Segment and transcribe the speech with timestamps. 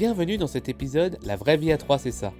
[0.00, 2.32] Bienvenue dans cet épisode La vraie vie à 3 c'est ça.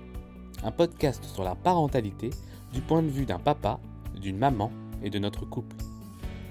[0.65, 2.31] Un podcast sur la parentalité
[2.73, 3.79] du point de vue d'un papa,
[4.19, 4.73] d'une maman
[5.03, 5.77] et de notre couple.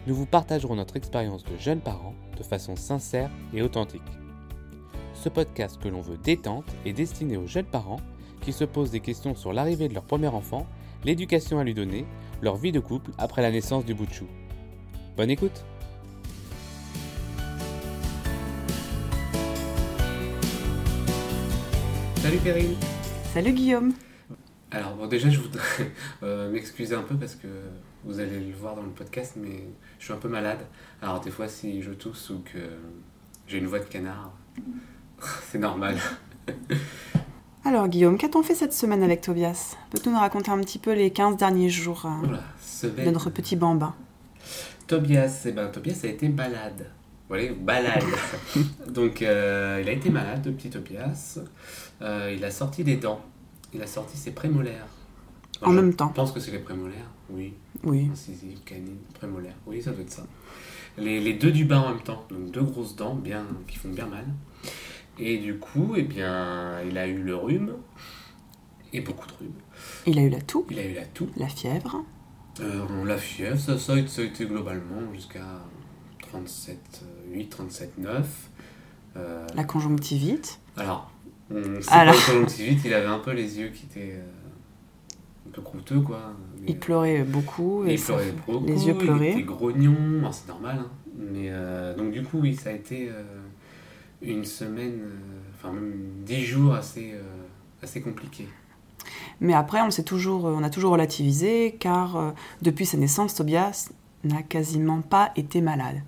[0.05, 4.03] Nous vous partagerons notre expérience de jeunes parents de façon sincère et authentique.
[5.15, 8.01] Ce podcast que l'on veut détente est destiné aux jeunes parents
[8.41, 10.67] qui se posent des questions sur l'arrivée de leur premier enfant,
[11.05, 12.05] l'éducation à lui donner,
[12.43, 14.27] leur vie de couple après la naissance du bout de chou.
[15.17, 15.65] Bonne écoute
[22.29, 22.75] Salut Perrine
[23.33, 23.93] Salut Guillaume
[24.69, 25.63] Alors bon déjà je voudrais
[26.21, 27.47] euh, m'excuser un peu parce que
[28.03, 29.63] vous allez le voir dans le podcast mais
[29.97, 30.59] je suis un peu malade.
[31.01, 32.59] Alors des fois si je tousse ou que
[33.47, 34.31] j'ai une voix de canard,
[35.49, 35.97] c'est normal.
[37.65, 39.75] Alors Guillaume, qu'a-t-on fait cette semaine avec Tobias?
[39.89, 43.55] Peux-tu nous raconter un petit peu les 15 derniers jours euh, Oula, de notre petit
[43.55, 43.95] bambin
[44.85, 46.91] Tobias, eh ben, Tobias a été malade.
[47.29, 48.03] Voilà, balade.
[48.89, 51.39] Donc, euh, il a été malade, le petit Tobias.
[52.01, 53.21] Euh, il a sorti des dents.
[53.73, 54.87] Il a sorti ses prémolaires.
[55.61, 56.07] En je même temps.
[56.09, 57.09] pense que c'est les prémolaires.
[57.29, 57.53] Oui.
[57.83, 58.09] Oui.
[58.11, 59.53] Incisive, canine, prémolaire.
[59.67, 60.25] Oui, ça doit être ça.
[60.97, 62.25] Les, les deux du bas en même temps.
[62.29, 64.25] Donc, deux grosses dents bien, qui font bien mal.
[65.19, 67.73] Et du coup, eh bien, il a eu le rhume.
[68.91, 69.53] Et beaucoup de rhume.
[70.07, 71.29] Il a eu la toux, Il a eu la toux.
[71.37, 72.03] la fièvre,
[72.61, 75.61] Euh, la fièvre, ça a été globalement jusqu'à
[76.21, 78.49] 37, 8, 37, 9.
[79.17, 80.59] Euh, la conjonctivite.
[80.77, 81.11] alors,
[81.51, 82.13] on sait Alors.
[82.13, 86.01] pas le conjonctivite, il avait un peu les yeux qui étaient euh, un peu croûteux,
[86.01, 86.33] quoi.
[86.61, 87.85] Mais, Il pleurait beaucoup.
[87.85, 89.31] Et il pleurait beaucoup, les yeux il pleuraient.
[89.31, 90.79] était grognon, c'est normal.
[90.79, 90.89] hein.
[91.17, 93.23] Mais euh, donc du coup, oui, ça a été euh,
[94.21, 94.99] une semaine,
[95.55, 95.93] enfin même
[96.25, 97.13] 10 jours assez,
[97.81, 98.47] assez compliqués.
[99.41, 103.89] Mais après, on, toujours, on a toujours relativisé car euh, depuis sa naissance, Tobias
[104.23, 106.01] n'a quasiment pas été malade.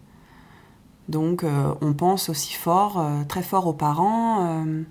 [1.11, 4.83] Donc euh, on pense aussi fort, euh, très fort aux parents euh,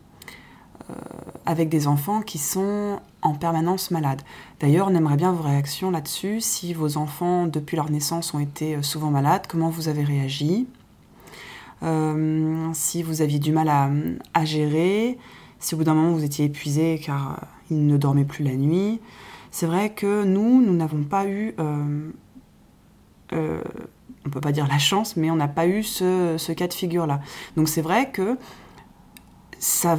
[1.47, 4.21] avec des enfants qui sont en permanence malades.
[4.61, 6.41] D'ailleurs, on aimerait bien vos réactions là-dessus.
[6.41, 10.67] Si vos enfants, depuis leur naissance, ont été souvent malades, comment vous avez réagi?
[12.75, 13.71] Si vous aviez du mal
[14.35, 15.19] à, gérer,
[15.61, 18.55] si au bout d'un moment vous étiez épuisé car euh, il ne dormait plus la
[18.55, 19.01] nuit.
[19.51, 21.55] C'est vrai que nous, nous n'avons pas eu,
[24.27, 26.75] on peut pas dire la chance, mais on n'a pas eu ce, ce cas de
[26.75, 27.21] figure-là.
[27.57, 28.37] Donc c'est vrai que
[29.59, 29.97] sa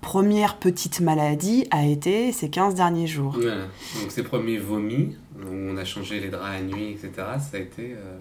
[0.00, 3.32] première petite maladie a été ces 15 derniers jours.
[3.32, 3.64] Voilà.
[4.00, 7.58] Donc ses premiers vomis, où on a changé les draps la nuit, etc., ça a
[7.58, 8.18] été euh,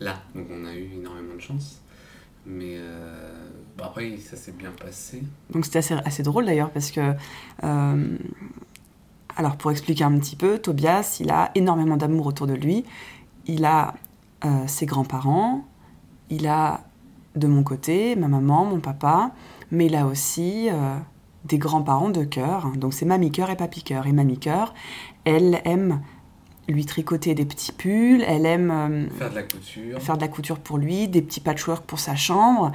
[0.00, 0.22] là.
[0.34, 1.80] Donc on a eu énormément de chance.
[2.46, 3.32] Mais euh,
[3.78, 5.22] bon, après, ça s'est bien passé.
[5.50, 7.14] Donc c'était assez, assez drôle d'ailleurs parce que,
[7.62, 8.18] euh,
[9.34, 12.84] alors pour expliquer un petit peu, Tobias, il a énormément d'amour autour de lui.
[13.46, 13.94] Il a
[14.44, 15.64] euh, ses grands-parents,
[16.30, 16.80] il a
[17.36, 19.32] de mon côté ma maman, mon papa,
[19.70, 20.96] mais il a aussi euh,
[21.44, 22.72] des grands-parents de cœur.
[22.76, 24.06] Donc c'est mamie cœur et papy cœur.
[24.06, 24.74] Et mamie cœur,
[25.24, 26.00] elle aime
[26.68, 30.00] lui tricoter des petits pulls, elle aime euh, Faire de la couture.
[30.00, 32.72] faire de la couture pour lui, des petits patchwork pour sa chambre.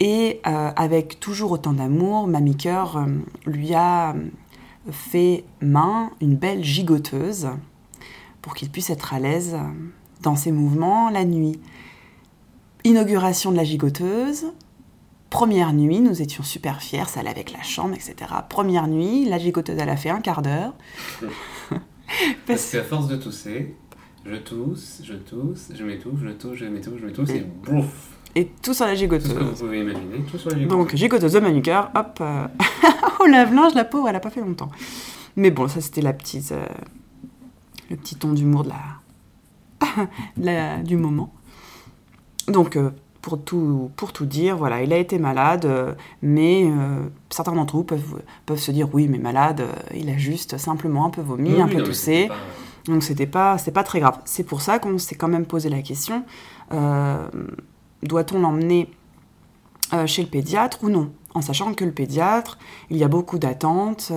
[0.00, 3.06] Et euh, avec toujours autant d'amour, Mamie Cœur euh,
[3.46, 4.14] lui a
[4.90, 7.48] fait main une belle gigoteuse
[8.42, 9.56] pour qu'il puisse être à l'aise
[10.24, 11.60] dans ses mouvements la nuit.
[12.82, 14.46] Inauguration de la gigoteuse.
[15.30, 18.14] Première nuit, nous étions super fiers, ça allait avec la chambre, etc.
[18.48, 20.74] Première nuit, la gigoteuse, elle a fait un quart d'heure.
[22.46, 23.74] Parce qu'à force de tousser,
[24.24, 28.46] je tousse, je tousse, je m'étouffe, je tousse, je m'étouffe, je m'étouffe, et bouf Et
[28.62, 29.58] tout sur la Tout ce que vous gigoteuse.
[29.58, 32.46] pouvez imaginer, tout sur les Donc, gigoteuse de manucure, hop, euh,
[33.20, 34.70] au lave-linge, la pauvre, elle a pas fait longtemps.
[35.36, 36.64] Mais bon, ça c'était la petite, euh,
[37.90, 39.00] le petit ton d'humour de la,
[40.36, 41.32] la- du moment.
[42.48, 42.90] Donc, euh,
[43.22, 47.76] pour tout, pour tout dire, voilà, il a été malade, euh, mais euh, certains d'entre
[47.76, 49.64] vous peuvent, peuvent se dire, oui, mais malade,
[49.94, 52.28] il a juste simplement un peu vomi, Oui, un peu toussé.
[52.28, 52.34] pas-
[52.92, 54.18] Donc c'était pas, c'est pas très grave.
[54.26, 56.24] C'est pour ça qu'on s'est quand même posé la question
[56.72, 57.26] euh,
[58.02, 58.90] doit-on l'emmener
[59.94, 61.10] euh, chez le pédiatre ou non?
[61.34, 62.58] En sachant que le pédiatre,
[62.90, 64.12] il y a beaucoup d'attentes.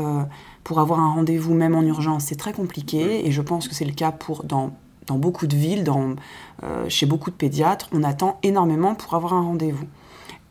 [0.66, 3.26] pour avoir un rendez-vous, même en urgence, c'est très compliqué.
[3.26, 4.72] Et je pense que c'est le cas pour dans,
[5.08, 6.16] dans beaucoup de villes, dans,
[6.64, 7.90] euh, chez beaucoup de pédiatres.
[7.92, 9.88] On attend énormément pour avoir un rendez-vous.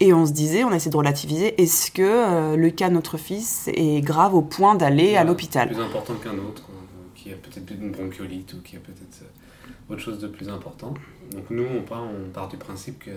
[0.01, 2.95] Et on se disait, on a essayé de relativiser, est-ce que euh, le cas de
[2.95, 7.03] notre fils est grave au point d'aller à Voilà, l'hôpital Plus important qu'un autre, euh,
[7.15, 9.25] qui a peut-être une bronchiolite ou qui a peut-être
[9.89, 10.95] autre chose de plus important.
[11.33, 13.11] Donc nous, on part, on part du principe que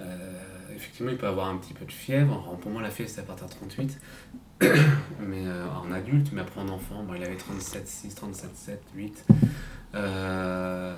[0.00, 0.32] euh,
[0.74, 2.56] effectivement, il peut avoir un petit peu de fièvre.
[2.60, 3.98] Pour moi, la fièvre, c'est à partir de 38.
[5.20, 8.82] mais euh, en adulte, mais après en enfant, bon, il avait 37, 6, 37, 7,
[8.94, 9.24] 8.
[9.94, 10.94] Euh,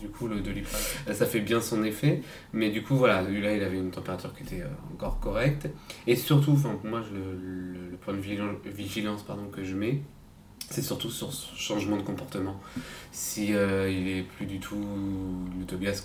[0.00, 0.80] du coup, le doliprane.
[1.12, 2.22] Ça fait bien son effet,
[2.52, 5.68] mais du coup, voilà, là, il avait une température qui était encore correcte.
[6.06, 10.02] Et surtout, moi, le, point de vigilance pardon, que je mets,
[10.72, 12.58] c'est surtout sur ce changement de comportement.
[13.12, 14.82] Si euh, il est plus du tout
[15.58, 16.04] le Tobias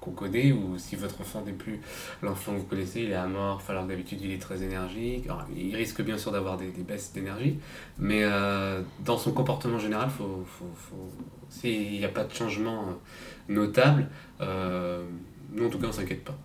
[0.00, 1.80] qu'on connaît, ou si votre enfant n'est plus
[2.22, 5.28] l'enfant que vous connaissez, il est amorphe, alors d'habitude il est très énergique.
[5.54, 7.58] il risque bien sûr d'avoir des, baisses d'énergie,
[7.98, 11.12] mais euh, dans son comportement général, faut, faut, faut
[11.48, 14.08] s'il n'y a pas de changement euh, notable,
[14.40, 16.38] nous en tout cas on s'inquiète pas.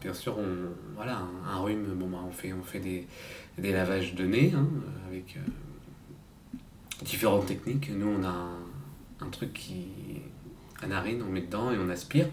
[0.00, 3.06] bien sûr, on, voilà, un, rhume, bon, bah, on fait, on fait des,
[3.58, 4.66] des lavages de nez hein,
[5.08, 5.38] avec
[7.02, 7.90] différentes techniques.
[7.90, 8.50] Nous, on a
[9.20, 9.86] un, truc qui.
[10.82, 12.26] à narine, on met dedans et on aspire.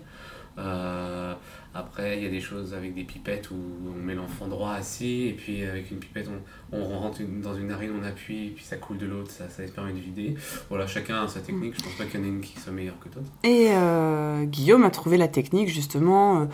[0.57, 1.33] Euh,
[1.73, 5.27] après, il y a des choses avec des pipettes où on met l'enfant droit assis,
[5.27, 6.27] et puis avec une pipette,
[6.73, 9.93] on, rentre dans une narine, on appuie, et puis ça coule de l'autre, ça, permet
[9.93, 10.35] de vider.
[10.69, 12.73] Voilà, chacun a sa technique, je pense pas qu'il y en ait une qui soit
[12.73, 13.31] meilleure que d'autres.
[13.43, 16.45] Et euh, Guillaume a trouvé la technique justement euh,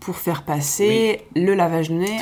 [0.00, 2.18] pour faire passer le lavage de nez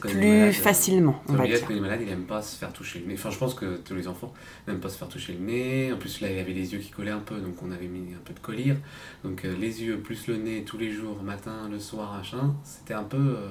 [0.00, 1.22] plus facilement.
[1.28, 3.14] On Tobias, quand il est malade, il n'aime pas se faire toucher le nez.
[3.14, 4.32] Enfin, je pense que tous les enfants
[4.66, 5.92] n'aiment pas se faire toucher le nez.
[5.92, 8.14] En plus, là, il avait les yeux qui collaient un peu, donc on avait mis
[8.14, 8.76] un peu de collyre.
[9.24, 12.94] Donc, euh, les yeux plus le nez tous les jours, matin, le soir, machin, c'était
[12.94, 13.48] un peu, euh,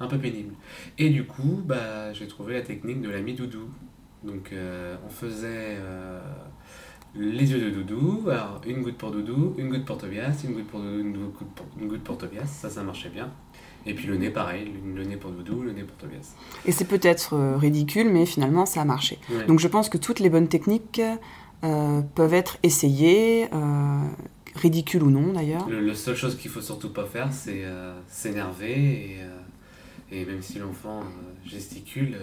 [0.00, 0.54] un peu pénible.
[0.98, 3.68] Et du coup, bah, j'ai trouvé la technique de la mi-doudou.
[4.22, 5.76] Donc, euh, on faisait
[7.14, 10.68] les yeux de Doudou, alors une goutte pour Doudou, une goutte pour Tobias, une goutte
[10.68, 11.32] pour Doudou,
[11.80, 13.30] une goutte pour, Tobias, ça ça marchait bien.
[13.84, 16.34] Et puis le nez pareil, le nez pour Doudou, le nez pour Tobias.
[16.64, 19.18] Et c'est peut-être euh, ridicule, mais finalement ça a marché.
[19.46, 21.02] Donc je pense que toutes les bonnes techniques
[21.64, 24.04] euh, peuvent être essayées, euh,
[24.54, 25.68] ridicules ou non d'ailleurs.
[25.68, 27.64] La seule chose qu'il faut surtout pas faire, c'est
[28.08, 29.18] s'énerver
[30.10, 31.02] et, et, même si l'enfant
[31.44, 32.16] gesticule,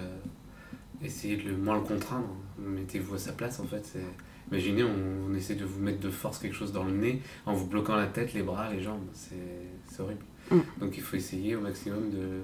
[1.04, 2.30] essayez de le moins le contraindre.
[2.58, 3.86] Mettez-vous à sa place en fait.
[3.86, 4.06] c'est
[4.52, 7.68] Imaginez, on, essaie de vous mettre de force quelque chose dans le nez en vous
[7.68, 9.06] bloquant la tête, les bras, les jambes.
[9.14, 10.24] C'est horrible.
[10.52, 10.60] Mm.
[10.82, 12.42] Donc il faut essayer au maximum de,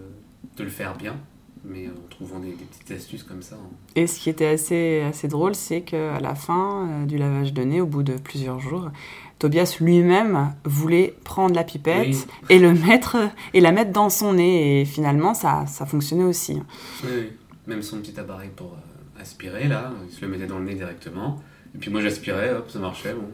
[0.56, 1.18] de le faire bien,
[1.64, 3.56] mais en trouvant des, petites astuces comme ça.
[3.56, 3.70] Hein.
[3.96, 7.64] Et ce qui était assez, assez drôle, c'est qu'à la fin euh, du lavage de
[7.64, 8.92] nez, au bout de plusieurs jours,
[9.40, 13.18] Tobias lui-même voulait prendre la pipette et, le mettre,
[13.54, 14.82] et la mettre dans son nez.
[14.82, 16.62] Et finalement, ça, ça fonctionnait aussi.
[17.04, 17.32] Oui,
[17.68, 20.76] même son petit appareil pour euh, aspirer, là, il se le mettait dans le nez
[20.76, 21.42] directement.
[21.76, 23.14] Et puis moi j'aspirais, hop, ça marchait.
[23.14, 23.28] Bon.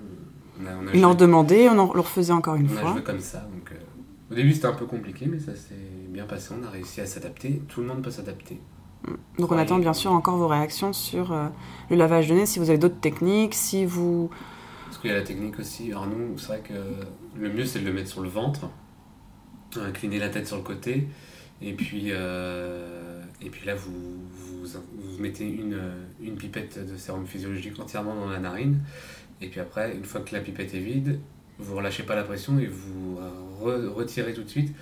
[0.61, 2.81] On, a, on, a leur demandait, on en, le refaisait encore une fois.
[2.83, 3.39] On a joué comme ça.
[3.39, 3.75] Donc, euh,
[4.31, 5.75] au début c'était un peu compliqué, mais ça s'est
[6.09, 6.53] bien passé.
[6.59, 7.61] On a réussi à s'adapter.
[7.67, 8.59] Tout le monde peut s'adapter.
[9.07, 9.13] Mm.
[9.39, 11.47] Donc on attend bien sûr encore vos réactions sur euh,
[11.89, 14.29] le lavage de nez, si vous avez d'autres techniques, si vous...
[14.85, 15.91] Parce qu'il y a la technique aussi.
[15.91, 16.73] Alors nous, c'est vrai que
[17.39, 18.69] le mieux c'est de le mettre sur le ventre,
[19.79, 21.07] incliner la tête sur le côté,
[21.61, 23.10] et puis, euh,
[23.43, 23.91] et puis là vous,
[24.31, 25.79] vous, vous mettez une,
[26.21, 28.79] une pipette de sérum physiologique entièrement dans la narine.
[29.41, 31.19] Et puis après, une fois que la pipette est vide,
[31.57, 33.19] vous relâchez pas la pression et vous
[33.95, 34.73] retirez tout de suite.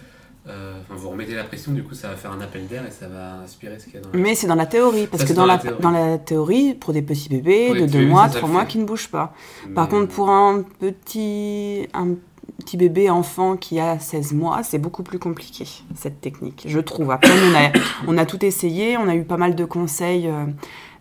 [0.48, 2.92] Euh, enfin, vous remettez la pression, du coup, ça va faire un appel d'air et
[2.92, 4.18] ça va aspirer ce qu'il y a dans la...
[4.18, 5.82] Mais c'est dans la théorie, parce que dans, la, théorie.
[5.82, 9.10] dans la théorie, pour des petits bébés de 2 mois, 3 mois qui ne bougent
[9.10, 9.34] pas.
[9.76, 12.16] Par contre, pour un petit, un
[12.58, 15.66] petit bébé enfant qui a 16 mois, c'est beaucoup plus compliqué,
[15.96, 17.12] cette technique, je trouve.
[17.12, 17.72] Après, on a,
[18.08, 20.46] on a tout essayé, on a eu pas mal de conseils euh,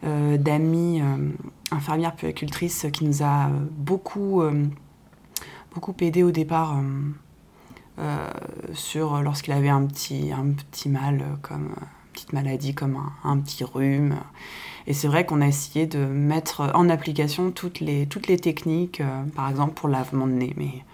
[0.04, 1.30] euh, d'amis euh,
[1.70, 4.42] infirmières puéricultrices qui nous a beaucoup,
[5.74, 6.76] beaucoup aidé au départ
[8.72, 13.38] sur lorsqu'il avait un petit, un petit mal, comme une petite maladie, comme un, un
[13.38, 14.16] petit rhume.
[14.86, 19.02] Et c'est vrai qu'on a essayé de mettre en application toutes les, toutes les techniques,
[19.36, 20.54] par exemple pour lavement de nez.
[20.56, 20.84] Mais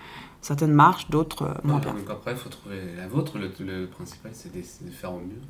[0.44, 1.94] Certaines marchent, d'autres euh, moins bien.
[1.94, 3.38] Donc après, il faut trouver la vôtre.
[3.38, 5.40] Le, principal, c'est de, faire au mieux.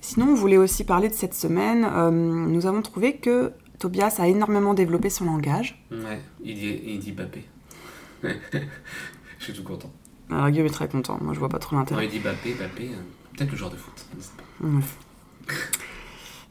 [0.00, 1.84] Sinon, on voulait aussi parler de cette semaine.
[1.88, 5.80] Euh, nous avons trouvé que Tobias a énormément développé son langage.
[5.92, 7.44] Ouais, il dit, il dit Bappé.
[8.24, 8.28] je
[9.38, 9.92] suis tout content.
[10.28, 11.16] Alors Guillaume est très content.
[11.20, 12.06] Moi, je vois pas trop l'intérêt.
[12.06, 12.88] il dit Bappé, Bappé.
[12.88, 14.04] Euh, peut-être le genre de foot.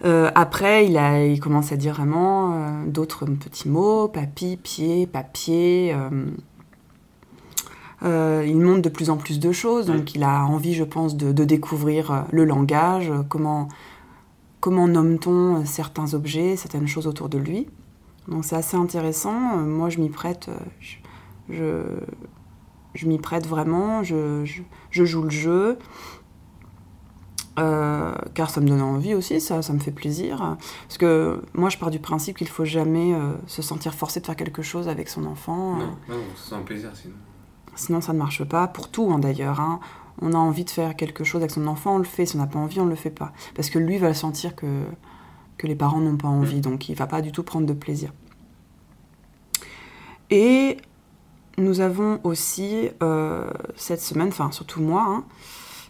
[0.04, 5.96] Euh, après, il, commence à dire vraiment euh, d'autres petits mots, papy, pied, papier.
[8.04, 11.16] Euh, il montre de plus en plus de choses, donc il a envie, je pense,
[11.16, 13.70] de, découvrir le langage, comment,
[14.60, 17.68] comment nomme-t-on certains objets, certaines choses autour de lui.
[18.28, 19.58] Donc c'est assez intéressant.
[19.58, 20.50] Moi, je m'y prête.
[21.50, 21.84] Je,
[23.06, 24.04] m'y prête vraiment.
[24.04, 24.44] Je,
[24.92, 25.80] joue le jeu.
[27.58, 30.58] Euh, car ça me donne envie aussi, ça, ça me fait plaisir.
[30.88, 34.26] Parce que moi, je pars du principe qu'il faut jamais euh, se sentir forcé de
[34.26, 35.78] faire quelque chose avec son enfant.
[35.78, 37.16] Non, non c'est un plaisir sinon.
[37.76, 39.60] Sinon, ça ne marche pas, pour tout hein, d'ailleurs.
[39.60, 39.80] Hein.
[40.22, 42.26] On a envie de faire quelque chose avec son enfant, on le fait.
[42.26, 43.34] Si on n'a pas envie, on ne le fait pas.
[43.54, 44.84] Parce que lui va sentir que,
[45.58, 46.62] que les parents n'ont pas envie, mm.
[46.62, 48.12] donc il va pas du tout prendre de plaisir.
[50.30, 50.78] Et
[51.58, 55.24] nous avons aussi euh, cette semaine, enfin surtout moi, hein,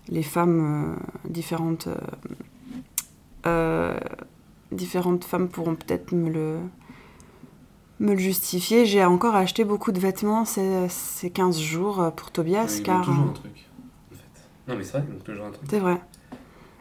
[0.10, 0.96] les femmes
[1.26, 1.88] euh, différentes,
[3.46, 3.98] euh,
[4.72, 6.58] différentes femmes pourront peut-être me le,
[8.00, 8.86] me le justifier.
[8.86, 12.66] J'ai encore acheté beaucoup de vêtements ces, ces 15 jours pour Tobias.
[12.66, 13.66] Ouais, il car, toujours un truc.
[14.12, 14.72] En fait.
[14.72, 15.68] Non, mais c'est vrai, il toujours un truc.
[15.70, 16.02] C'est vrai.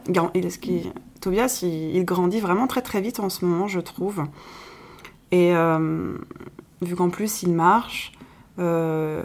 [0.09, 0.91] Gar- il- ce qui-
[1.21, 4.23] Tobias, il, il grandit vraiment très très vite en ce moment, je trouve.
[5.31, 6.15] Et euh,
[6.83, 8.11] vu qu'en plus il marche,
[8.59, 9.23] euh,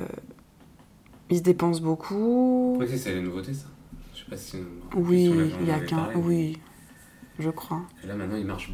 [1.28, 2.76] il se dépense beaucoup.
[2.80, 3.66] Oui, c'est- c'est la nouveauté, ça.
[4.30, 4.58] Je sais pas si.
[4.96, 6.08] Oui, si on il y a qu'un.
[6.08, 6.58] mais- Oui,
[7.38, 7.82] je crois.
[8.04, 8.72] Et là, maintenant, il marche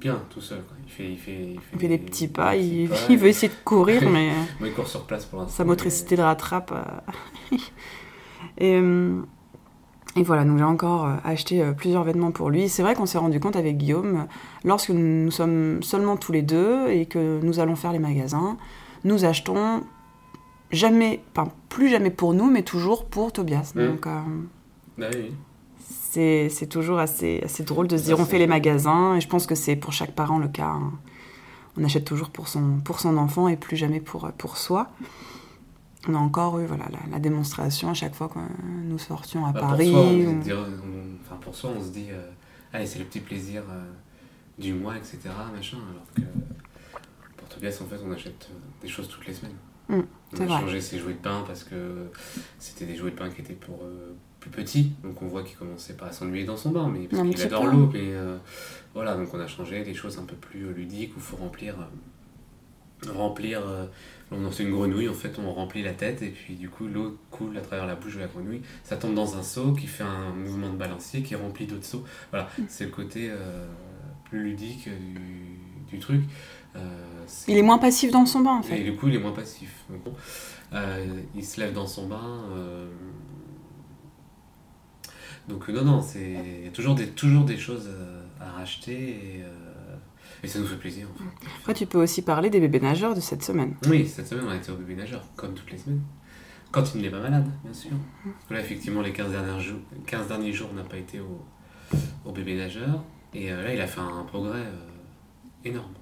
[0.00, 0.62] bien tout seul.
[0.64, 0.76] Quoi.
[0.84, 3.18] Il, fait, il, fait, il, fait Il fait des petits pas, il, petits pas, il
[3.18, 5.54] veut essayer de courir, mais il court sur place pour l'instant.
[5.56, 6.72] sa motricité le rattrape.
[6.72, 7.56] euh.
[8.58, 9.20] et, euh,
[10.16, 12.68] et voilà, donc j'ai encore euh, acheté plusieurs vêtements pour lui.
[12.68, 14.26] C'est vrai qu'on s'est rendu compte avec Guillaume,
[14.64, 18.56] lorsque nous sommes seulement tous les deux et que nous allons faire les magasins,
[19.04, 19.82] nous achetons
[20.70, 23.72] jamais, enfin plus jamais pour nous, mais toujours pour Tobias.
[23.74, 23.86] Mm.
[23.86, 24.20] Donc euh,
[24.98, 25.32] Bah oui,
[25.76, 29.28] c'est toujours assez, assez drôle de se Ça, dire on fait les magasins, et je
[29.28, 30.66] pense que c'est pour chaque parent le cas.
[30.68, 30.92] hein.
[31.76, 34.90] On achète toujours pour son, pour son enfant et plus jamais pour, pour soi.
[36.06, 38.38] On a encore eu voilà, la, la démonstration à chaque fois que
[38.84, 39.90] nous sortions à Bah, Paris.
[39.90, 42.30] Pour soi, on, ou- enfin, pour soi, on se dit, euh,
[42.72, 43.90] allez, c'est le petit plaisir euh,
[44.58, 45.18] du mois, etc.
[45.52, 46.20] Machin, alors que
[47.36, 49.56] pour Tobias, en fait, on achète euh, des choses toutes les semaines.
[49.88, 50.00] Mm,
[50.34, 50.60] on a vrai.
[50.60, 52.06] changé ses jouets de pain parce que
[52.58, 54.14] c'était des jouets de pain qui étaient pour euh,
[54.50, 54.92] plus petits.
[55.02, 57.42] Donc on voit qu'il commençait pas à s'ennuyer dans son bain, mais parce qu'il petit
[57.44, 57.90] adore l'eau.
[57.92, 58.36] Mais euh,
[58.94, 61.36] voilà, donc on a changé des choses un peu plus euh, ludiques où il faut
[61.36, 61.74] remplir.
[61.80, 63.86] euh, remplir euh,
[64.30, 66.86] on en fait une grenouille, en fait on remplit la tête et puis du coup
[66.88, 69.86] l'eau coule à travers la bouche de la grenouille, ça tombe dans un seau qui
[69.86, 72.04] fait un mouvement de balancier qui remplit d'autres seaux.
[72.30, 73.30] Voilà, c'est le côté
[74.30, 75.58] plus ludique du,
[75.90, 76.22] du truc.
[77.46, 78.80] Il est moins passif dans son bain en et fait.
[78.80, 79.84] du coup, il est moins passif.
[79.90, 80.14] Donc, bon,
[81.36, 82.42] il se lève dans son bain.
[85.48, 88.50] Donc, euh, non, non, c'est il y a toujours des, toujours des choses euh, à
[88.52, 89.96] racheter et, euh,
[90.42, 91.06] et ça nous fait plaisir.
[91.12, 91.48] En fait.
[91.60, 93.74] Après, tu peux aussi parler des bébés nageurs de cette semaine.
[93.88, 96.02] Oui, cette semaine, on a été au bébé nageur, comme toutes les semaines.
[96.70, 97.92] Quand il n'est pas malade, bien sûr.
[98.50, 101.44] Là, effectivement, les 15 derniers jours, 15 derniers jours on n'a pas été au,
[102.24, 103.04] au bébé nageur.
[103.32, 104.88] Et euh, là, il a fait un progrès euh,
[105.64, 105.94] énorme.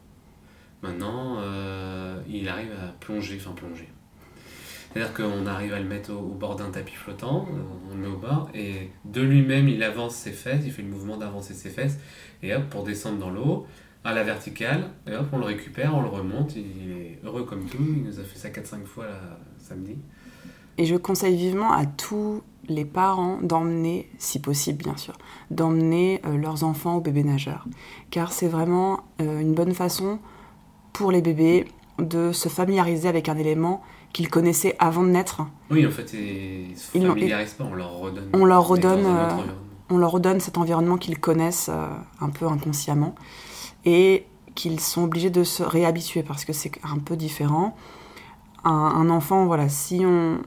[0.82, 3.88] Maintenant, euh, il arrive à plonger, enfin plonger.
[4.92, 8.08] C'est-à-dire qu'on arrive à le mettre au, bord d'un tapis flottant, euh, on le met
[8.08, 11.70] au bord, et de lui-même, il avance ses fesses, il fait le mouvement d'avancer ses
[11.70, 11.98] fesses,
[12.42, 13.66] et hop, pour descendre dans l'eau,
[14.04, 17.64] à la verticale, et hop, on le récupère, on le remonte, il est heureux comme
[17.66, 19.96] tout, il nous a fait ça 4-5 fois là, samedi.
[20.78, 25.14] Et je conseille vivement à tous les parents d'emmener, si possible bien sûr,
[25.50, 27.66] d'emmener euh, leurs enfants au bébé nageur.
[28.10, 30.18] Car c'est vraiment euh, une bonne façon
[30.92, 31.66] pour les bébés
[31.98, 33.82] de se familiariser avec un élément
[34.12, 35.42] qu'ils connaissaient avant de naître.
[35.70, 38.28] Oui, en fait, ils se familiarisent pas, on leur redonne.
[38.34, 39.28] On leur redonne, euh.
[39.90, 41.86] On leur redonne cet environnement qu'ils connaissent euh,
[42.20, 43.14] un peu inconsciemment
[43.84, 47.76] et qu'ils sont obligés de se réhabituer parce que c'est un peu différent.
[48.64, 50.38] Un, un enfant, voilà, si on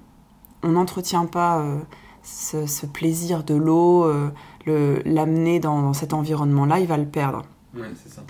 [0.63, 1.77] on n'entretient pas euh,
[2.23, 4.07] ce, ce plaisir de l'eau,
[4.65, 7.43] le- l'amener dans, dans cet environnement-là, il va le perdre.
[7.75, 8.23] Ouais, c'est ça.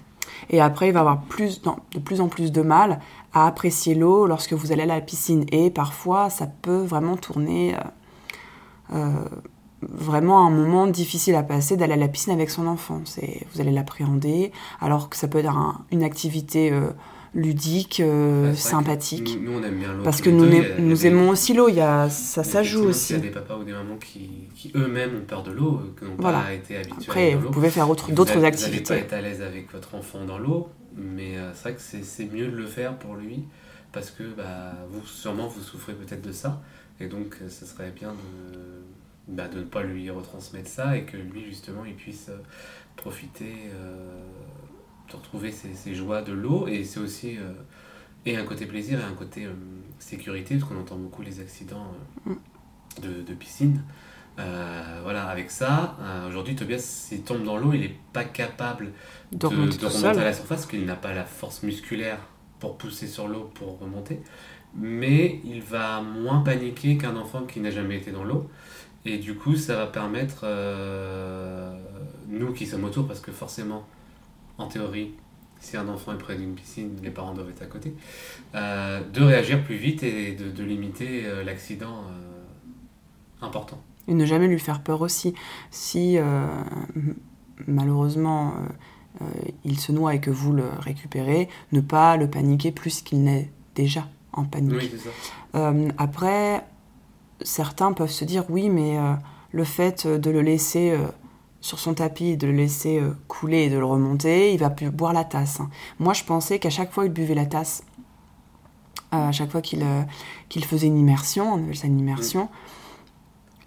[0.50, 3.00] Et après, il va avoir plus, de plus en plus de mal
[3.36, 5.46] à apprécier l'eau lorsque vous allez à la piscine.
[5.52, 9.10] Et parfois, ça peut vraiment tourner euh, euh,
[9.82, 13.02] vraiment un moment difficile à passer d'aller à la piscine avec son enfant.
[13.06, 14.52] C'est, vous allez l'appréhender,
[14.82, 16.90] alors que ça peut être un- une activité euh,
[17.34, 19.38] ludique, euh, sympathique.
[19.42, 20.04] Nous, nous, on aime bien l'eau.
[20.04, 22.86] Parce que nous, deux, il a- il des- aimons aussi l'eau, il ça, ça joue
[22.86, 23.08] aussi.
[23.08, 25.82] s'il y a des papas ou des mamans qui, qui eux-mêmes ont peur de l'eau,
[26.00, 26.40] qui n'ont Voilà.
[26.40, 28.94] pas été habitués à Après, vous pouvez faire vous d'autres Vous activités.
[28.94, 31.82] n'allez pas être à l'aise avec votre enfant dans l'eau, mais euh, c'est vrai que
[31.82, 33.44] c'est c'est mieux de le faire pour lui,
[33.92, 36.62] parce que bah, vous, sûrement, vous souffrez peut-être de ça,
[37.00, 38.60] et donc euh, ce serait bien de,
[39.28, 42.38] bah, de ne pas lui retransmettre ça, et que lui, justement, il puisse euh,
[42.96, 44.24] profiter euh,
[45.10, 47.38] de retrouver ses, ses joies de l'eau, et c'est aussi...
[47.38, 47.54] euh,
[48.28, 49.48] et un côté plaisir et un côté
[50.00, 51.94] sécurité, parce qu'on entend beaucoup les accidents
[53.00, 53.84] de, de piscine.
[54.38, 58.92] Euh, voilà, avec ça, euh, aujourd'hui, Tobias, s'il tombe dans l'eau, il n'est pas capable
[59.32, 62.20] De de, remonter de à la surface, parce qu'il n'a pas la force musculaire
[62.60, 64.20] pour pousser sur l'eau pour remonter.
[64.76, 68.50] Mais il va moins paniquer qu'un enfant qui n'a jamais été dans l'eau.
[69.06, 71.74] Et du coup, ça va permettre, euh,
[72.28, 73.88] nous qui sommes autour, parce que forcément,
[74.58, 75.14] en théorie,
[75.62, 77.94] si un enfant est près d'une piscine, les parents doivent être à côté,
[78.54, 82.04] de réagir plus vite et de, de limiter l'accident
[83.42, 83.82] important.
[84.08, 85.34] Et ne jamais lui faire peur aussi.
[85.72, 86.46] Si euh,
[87.68, 89.26] malheureusement euh, euh,
[89.64, 93.52] il se noie et que vous le récupérez, ne pas le paniquer plus qu'il n'est
[93.74, 94.92] déjà en panique.
[94.94, 95.00] Oui,
[95.54, 95.74] ça.
[95.98, 96.66] Après,
[97.42, 98.98] certains peuvent se dire oui, mais
[99.52, 100.98] le fait de le laisser
[101.62, 105.14] sur son tapis, de le laisser couler et de le remonter, il va plus boire
[105.14, 105.62] la tasse.
[105.62, 105.70] hein.
[106.00, 107.84] Moi, je pensais qu'à chaque fois il buvait la tasse,
[109.12, 110.02] à chaque fois qu'il euh,
[110.50, 112.50] qu'il faisait une immersion, on appelle ça une immersion,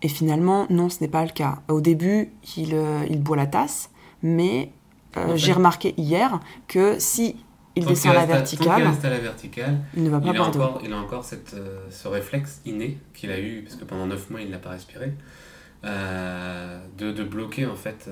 [0.02, 1.60] et finalement, non, ce n'est pas le cas.
[1.68, 3.90] Au début, il, euh, il boit la tasse,
[4.22, 4.70] mais
[5.16, 7.36] euh, j'ai remarqué hier que si
[7.74, 10.36] il Tant descend à la verticale, reste à la verticale, il ne va pas il
[10.36, 13.84] a, encore, il a encore cette, euh, ce réflexe inné qu'il a eu, parce que
[13.84, 15.12] pendant 9 mois il n'a pas respiré,
[15.84, 18.08] de, de bloquer en fait,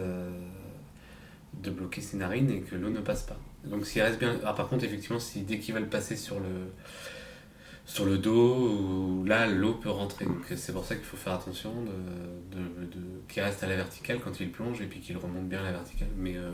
[1.62, 3.38] de bloquer ses narines et que l'eau ne passe pas.
[3.64, 4.36] Donc s'il reste bien.
[4.44, 6.70] Ah, par contre, effectivement, si dès qu'il va le passer sur le,
[7.86, 10.24] sur le dos, ou là l'eau peut rentrer.
[10.24, 13.76] Donc c'est pour ça qu'il faut faire attention de, de, de- qu'il reste à la
[13.76, 16.08] verticale quand il plonge et puis qu'il remonte bien à la verticale.
[16.18, 16.50] Mais euh,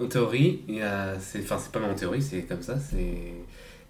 [0.00, 3.34] en théorie, il y a, c'est, enfin c'est pas en théorie, c'est comme ça, c'est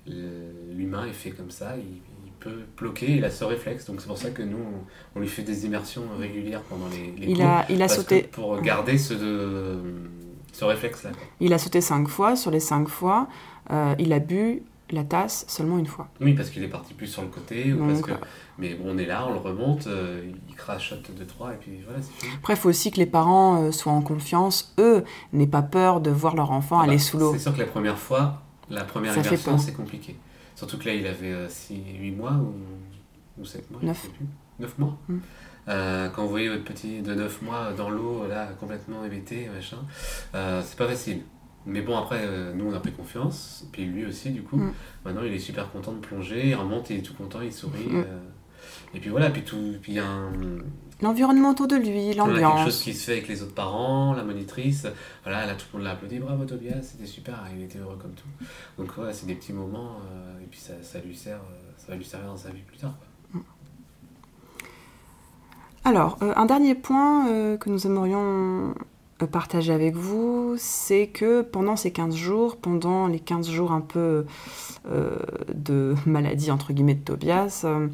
[0.06, 4.06] l'humain est fait comme ça, il, il peut bloquer, il a ce réflexe, donc c'est
[4.06, 7.36] pour ça que nous on, on lui fait des immersions régulières pendant les, les Il
[7.38, 8.22] cours, a, il sauté.
[8.22, 9.78] pour garder ce, de-
[10.52, 11.10] ce réflexe-là.
[11.40, 12.36] Il a sauté cinq fois.
[12.36, 13.28] Sur les cinq fois,
[13.72, 16.08] euh, il a bu la tasse seulement une fois.
[16.20, 18.12] Oui, parce qu'il est parti plus sur le côté, ou parce que,
[18.58, 21.80] mais bon, on est là, on le remonte, euh, il crachote deux trois et puis
[21.84, 22.32] voilà, c'est fini.
[22.36, 26.00] Après, il faut aussi que les parents euh, soient en confiance, eux, n'aient pas peur
[26.00, 27.32] de voir leur enfant aller Bah, sous l'eau.
[27.32, 30.16] C'est sûr que la première fois, la première Ça immersion, c'est compliqué.
[30.54, 31.34] Surtout que là, il avait
[31.70, 34.08] 8 mois ou, ou 7 mois Neuf.
[34.58, 34.96] 9 mois.
[35.08, 35.18] Mm.
[35.68, 39.78] Euh, quand vous voyez votre petit de 9 mois dans l'eau, là, complètement hébété, machin,
[40.34, 41.22] euh, c'est pas facile.
[41.66, 44.56] Mais bon, après, euh, nous, on a pris confiance, puis lui aussi, du coup.
[44.56, 44.72] Mm.
[45.04, 47.88] Maintenant, il est super content de plonger, il remonte, il est tout content, il sourit.
[47.88, 47.96] Mm.
[47.96, 48.18] euh,
[48.94, 50.32] et puis voilà, puis tout, puis il y a un,
[51.02, 52.82] L'environnement autour de lui, on a quelque chose l'ambiance.
[52.82, 54.86] qui se fait avec les autres parents, la monitrice.
[55.24, 56.18] Voilà, là, tout le monde l'a applaudi.
[56.18, 58.46] Bravo Tobias, c'était super, il était heureux comme tout.
[58.78, 61.40] Donc, voilà, c'est des petits moments, euh, et puis ça, ça lui sert,
[61.76, 62.94] ça va lui servir dans sa vie plus tard.
[63.32, 63.40] quoi.
[65.84, 68.74] Alors, un dernier point que nous aimerions
[69.24, 74.26] partager avec vous, c'est que pendant ces 15 jours, pendant les 15 jours un peu
[74.90, 75.16] euh,
[75.54, 77.88] de maladie, entre guillemets, de Tobias, euh,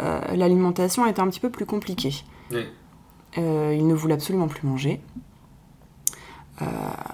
[0.00, 2.24] euh, l'alimentation était un petit peu plus compliquée.
[2.50, 2.66] Oui.
[3.38, 5.00] Euh, il ne voulait absolument plus manger.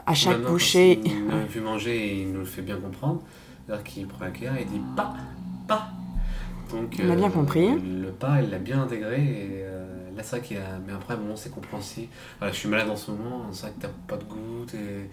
[0.07, 3.23] À chaque Maintenant, bouchée, Il nous vu manger et il nous le fait bien comprendre.
[3.65, 5.15] C'est-à-dire qu'il prend la cuillère et il dit pas,
[5.69, 5.91] pas.
[6.73, 7.69] Donc, On a bien compris.
[7.69, 9.23] Le pas, il l'a bien intégré.
[9.23, 9.65] Et
[10.17, 10.79] là, c'est vrai qu'il y a.
[10.87, 12.09] Mais après, bon, c'est compréhensible.
[12.39, 13.43] Voilà, je suis malade en ce moment.
[13.53, 14.65] C'est vrai que t'as pas de goût.
[14.67, 15.11] t'es-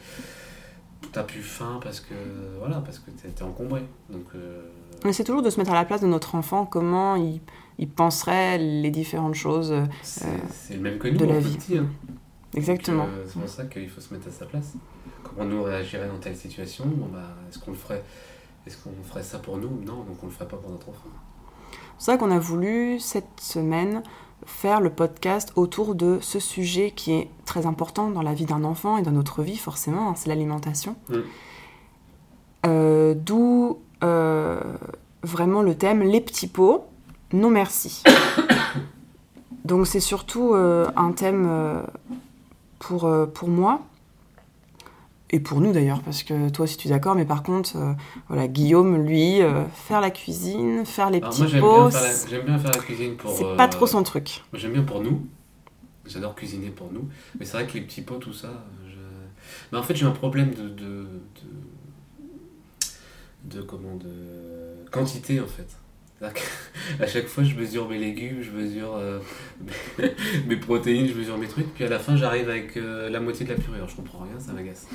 [1.12, 2.14] T'as plus faim parce que.
[2.60, 3.84] Voilà, parce que t'es t'es encombré.
[4.10, 4.26] Donc.
[4.36, 4.70] euh,
[5.06, 7.42] on essaie toujours de se mettre à la place de notre enfant, comment il,
[7.78, 9.72] il penserait les différentes choses.
[9.74, 11.58] euh, C'est c'est le même que nous, de la vie.
[11.58, 11.88] petit, hein.
[12.56, 13.04] Exactement.
[13.06, 14.74] Donc, euh, c'est pour ça qu'il faut se mettre à sa place.
[15.24, 18.04] Comment nous réagirait dans telle situation Bon, bah, est-ce qu'on le ferait
[18.66, 19.82] Est-ce qu'on ferait ça pour nous?
[19.86, 21.10] Non, donc on le ferait pas pour notre enfant.
[21.98, 24.04] C'est ça qu'on a voulu cette semaine
[24.46, 28.64] faire le podcast autour de ce sujet qui est très important dans la vie d'un
[28.64, 30.96] enfant et dans notre vie forcément, hein, c'est l'alimentation.
[31.10, 31.16] Mm.
[32.66, 34.60] Euh, D'où euh,
[35.22, 36.86] vraiment le thème les petits pots,
[37.32, 38.04] non merci.
[39.66, 41.50] Donc c'est surtout euh, un thème
[42.80, 43.82] pour, pour moi
[45.34, 47.94] et pour nous d'ailleurs, parce que toi aussi tu es d'accord, mais par contre, euh,
[48.28, 51.98] voilà, Guillaume, lui, euh, faire la cuisine, faire les Alors, petits moi, pots,
[52.30, 53.36] j'aime bien faire la cuisine pour.
[53.36, 54.44] c'est euh, pas trop son truc.
[54.54, 55.26] J'aime bien pour nous.
[56.06, 57.10] J'adore cuisiner pour nous.
[57.40, 58.64] Mais c'est vrai que les petits pots, tout ça.
[58.88, 58.94] Je...
[59.72, 60.70] Mais en fait, j'ai un problème de.
[60.70, 61.08] de,
[63.50, 65.68] de, de comment De quantité, en fait.
[66.32, 69.20] Qu'à chaque fois, je mesure mes légumes, je mesure euh,
[70.48, 73.46] mes- protéines, je mesure mes trucs, puis à la fin, j'arrive avec euh, la moitié
[73.46, 73.78] de la purée.
[73.78, 74.88] Alors, je comprends rien, ça m'agace.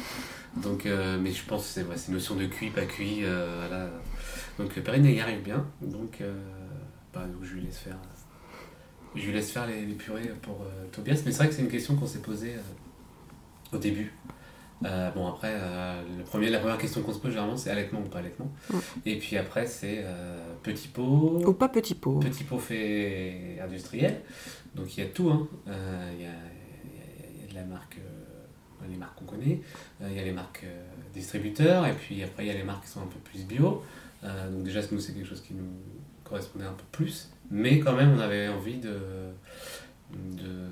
[0.57, 3.23] Donc, euh, mais je pense que c'est une notion de cuit, pas cuit.
[3.23, 3.91] voilà.
[4.59, 5.67] Donc, Perrine, y arrive bien.
[5.83, 6.23] Donc,
[7.13, 7.99] bah, donc, je lui laisse faire.
[9.15, 11.23] Je lui laisse faire les, purées pour Tobias.
[11.25, 12.55] Mais c'est vrai que c'est une question qu'on s'est posée
[13.73, 14.13] au début.
[14.85, 18.01] Euh, bon, après, euh, le premier, la première question qu'on se pose généralement, c'est allaitement
[18.01, 18.51] ou pas allaitement.
[18.71, 18.77] Mm.
[19.07, 21.43] Et puis après, c'est euh, petit pot.
[21.45, 22.21] Ou pas petit pot.
[22.21, 24.21] Petit pot fait industriel.
[24.75, 25.31] Donc il y a tout.
[25.31, 25.49] hein.
[25.67, 25.73] Il
[26.23, 27.99] y, a, y a- y a de la marque,
[28.89, 29.61] les marques qu'on connaît.
[30.01, 30.65] Il y a les marques
[31.13, 31.85] distributeurs.
[31.87, 33.83] Et puis après, il y a les marques qui sont un peu plus bio.
[34.23, 35.71] Donc déjà, nous, c'est quelque chose qui nous
[36.25, 37.31] correspondait un peu plus.
[37.51, 38.95] Mais quand même, on avait envie de,
[40.13, 40.69] de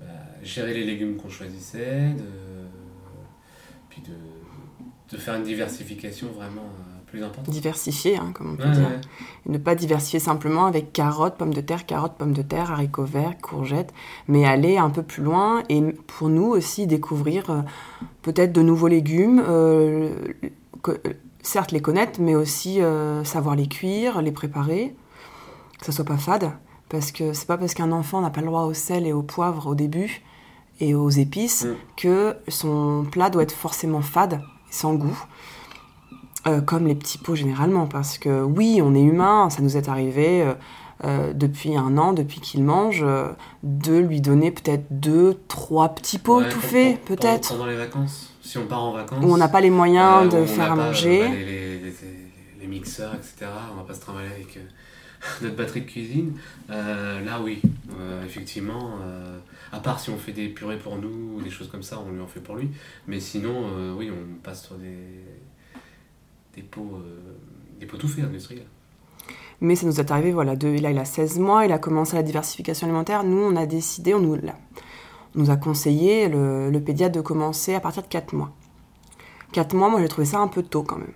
[0.00, 0.06] bah,
[0.42, 2.24] gérer les légumes qu'on choisissait, de,
[4.02, 7.48] puis de, de faire une diversification vraiment euh, plus importante.
[7.50, 8.88] Diversifier, hein, comme on peut Ouais, dire.
[8.88, 9.00] ouais.
[9.46, 13.04] Et ne pas diversifier simplement avec carottes, pommes de terre, carottes, pommes de terre, haricots
[13.04, 13.92] verts, courgettes,
[14.28, 17.60] mais aller un peu plus loin et pour nous aussi découvrir euh,
[18.22, 20.10] peut-être de nouveaux légumes, euh,
[20.82, 21.00] que-
[21.42, 24.94] certes les connaître, mais aussi euh, savoir les cuire, les préparer,
[25.78, 26.50] que ça soit pas fade.
[26.90, 29.22] Parce que c'est pas parce qu'un enfant n'a pas le droit au sel et au
[29.22, 30.22] poivre au début
[30.80, 31.74] et aux épices Mm.
[31.96, 35.18] que son plat doit être forcément fade, sans goût.
[36.46, 39.88] Euh, comme les petits pots généralement, parce que oui, on est humain, ça nous est
[39.88, 40.54] arrivé euh,
[41.04, 43.04] euh, depuis un an, depuis qu'il mange,
[43.62, 48.32] de lui donner peut-être deux, trois petits pots Ouais, tout faits, peut-être, Pendant les vacances,
[48.40, 49.18] si on part en vacances.
[49.22, 51.20] où on n'a pas les moyens de faire à pas, manger.
[51.20, 51.94] bah, les, les- les-
[52.60, 53.50] les mixeurs, etc.
[53.72, 54.58] On va pas se trimballer avec
[55.42, 56.32] notre batterie de cuisine.
[56.68, 57.60] Là, oui,
[58.24, 58.90] effectivement.
[59.72, 62.10] À part si on fait des purées pour nous ou des choses comme ça, on
[62.12, 62.70] lui en fait pour lui.
[63.06, 64.96] Mais sinon, euh, oui, on passe sur des,
[66.54, 67.36] des pots, euh,
[67.80, 68.66] des pots tout faits industriels.
[69.60, 72.14] Mais ça nous est arrivé, voilà, de, là il a 16 mois, il a commencé
[72.16, 73.24] la diversification alimentaire.
[73.24, 74.58] Nous, on a décidé, on nous, l'a-
[75.34, 78.52] on nous a conseillé, le, le pédiatre, de commencer à partir de 4 mois.
[79.52, 81.12] 4 mois, moi j'ai trouvé ça un peu tôt quand même.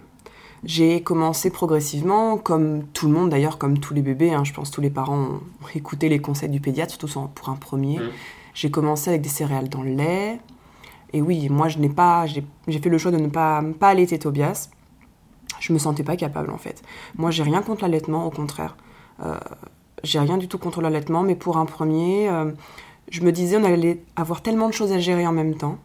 [0.65, 4.71] J'ai commencé progressivement, comme tout le monde d'ailleurs, comme tous les bébés, hein, je pense
[4.71, 5.41] tous les parents ont
[5.75, 7.99] écouté les conseils du pédiatre, surtout pour un premier.
[7.99, 8.11] Mm.
[8.55, 10.41] J'ai commencé avec des céréales dans le lait.
[11.13, 14.19] Et oui, moi je n'ai pas, j'ai fait le choix de ne pas, pas allaiter
[14.19, 14.71] Tobias.
[15.61, 16.83] Je me sentais pas capable en fait.
[17.17, 18.77] Moi j'ai rien contre l'allaitement, au contraire.
[19.23, 19.39] Euh,
[20.03, 22.51] j'ai rien du tout contre l'allaitement, mais pour un premier, euh,
[23.11, 25.79] je me disais on allait avoir tellement de choses à gérer en même temps.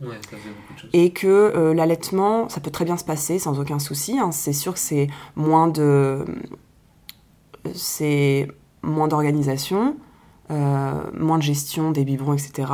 [0.00, 0.90] Ouais, ça faisait beaucoup de choses.
[0.94, 4.18] Et que euh, l'allaitement, ça peut très bien se passer sans aucun souci.
[4.18, 4.32] hein.
[4.32, 5.06] C'est sûr que c'est
[5.36, 6.24] moins de.
[7.74, 8.48] C'est
[8.82, 9.94] moins d'organisation,
[10.50, 12.70] moins de gestion des biberons, etc.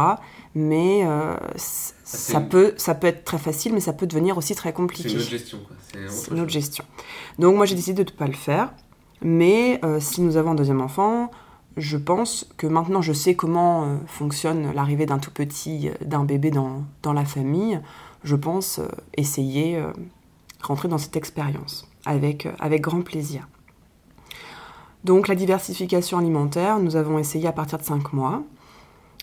[0.54, 4.36] Mais euh, c'est ça, une- peut, ça peut être très facile, mais ça peut devenir
[4.38, 5.10] aussi très C'est compliqué.
[5.10, 5.58] une autre gestion.
[5.92, 6.84] C'est C'est une autre gestion.
[7.38, 8.72] Donc moi j'ai décidé de ne pas le faire.
[9.22, 11.30] Mais euh, si nous avons un deuxième enfant,
[11.76, 16.24] je pense que maintenant je sais comment euh, fonctionne l'arrivée d'un tout petit, euh, d'un
[16.24, 17.80] bébé dans, dans la famille.
[18.24, 19.92] Je pense euh, essayer, euh,
[20.62, 23.48] rentrer dans cette expérience avec, euh, avec grand plaisir.
[25.04, 28.42] Donc la diversification alimentaire, nous avons essayé à partir de 5 mois.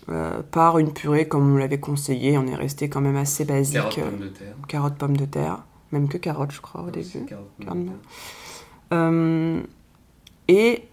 [0.09, 3.73] euh, par une purée comme on l'avait conseillé, on est resté quand même assez basique.
[3.81, 4.55] Carottes, pommes de terre.
[4.67, 7.25] carottes, pommes de terre, même que carottes je crois au début.
[7.27, 7.47] carottes.
[8.93, 9.61] Euh,
[10.47, 10.83] et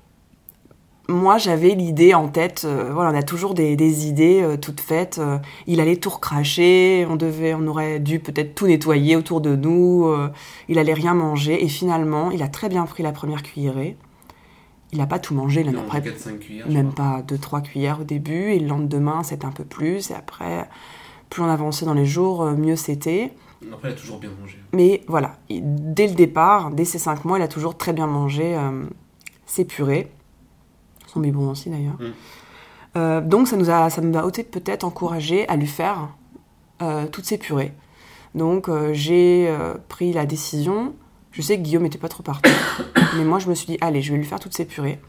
[1.09, 2.63] moi, j'avais l'idée en tête.
[2.65, 5.21] euh, voilà, on a toujours des, des idées toutes faites.
[5.67, 7.07] il allait tout recracher.
[7.11, 10.11] On devait, on aurait dû peut-être tout nettoyer autour de nous.
[10.69, 11.63] il allait rien manger.
[11.63, 13.97] Et finalement, il a très bien pris la première cuillerée.
[14.93, 15.63] Il n'a pas tout mangé.
[15.63, 16.67] Il en a Non, pris 4-5 cuillères.
[16.69, 18.51] je même pas 2-3 cuillères au début.
[18.53, 20.11] Et le lendemain, c'était un peu plus.
[20.11, 20.69] Et après,
[21.31, 23.33] plus on avançait dans les jours, euh, mieux c'était.
[23.73, 24.59] Après, il a toujours bien mangé.
[24.73, 28.07] Mais voilà, il- dès le départ, dès ses 5 mois, il a toujours très bien
[28.07, 28.85] mangé euh,
[29.47, 30.11] ses purées.
[31.07, 31.95] Son biberon aussi d'ailleurs.
[31.99, 32.05] Mm.
[32.97, 36.09] Euh, donc ça nous a, ça nous a ôté peut-être encouragé à lui faire
[36.83, 37.73] euh, toutes ses purées.
[38.35, 39.55] Donc j'ai
[39.89, 40.95] pris la décision.
[41.33, 42.51] Je sais que Guillaume n'était pas trop partant,
[43.17, 45.01] mais moi je me suis dit allez, je vais lui faire toutes ses purées.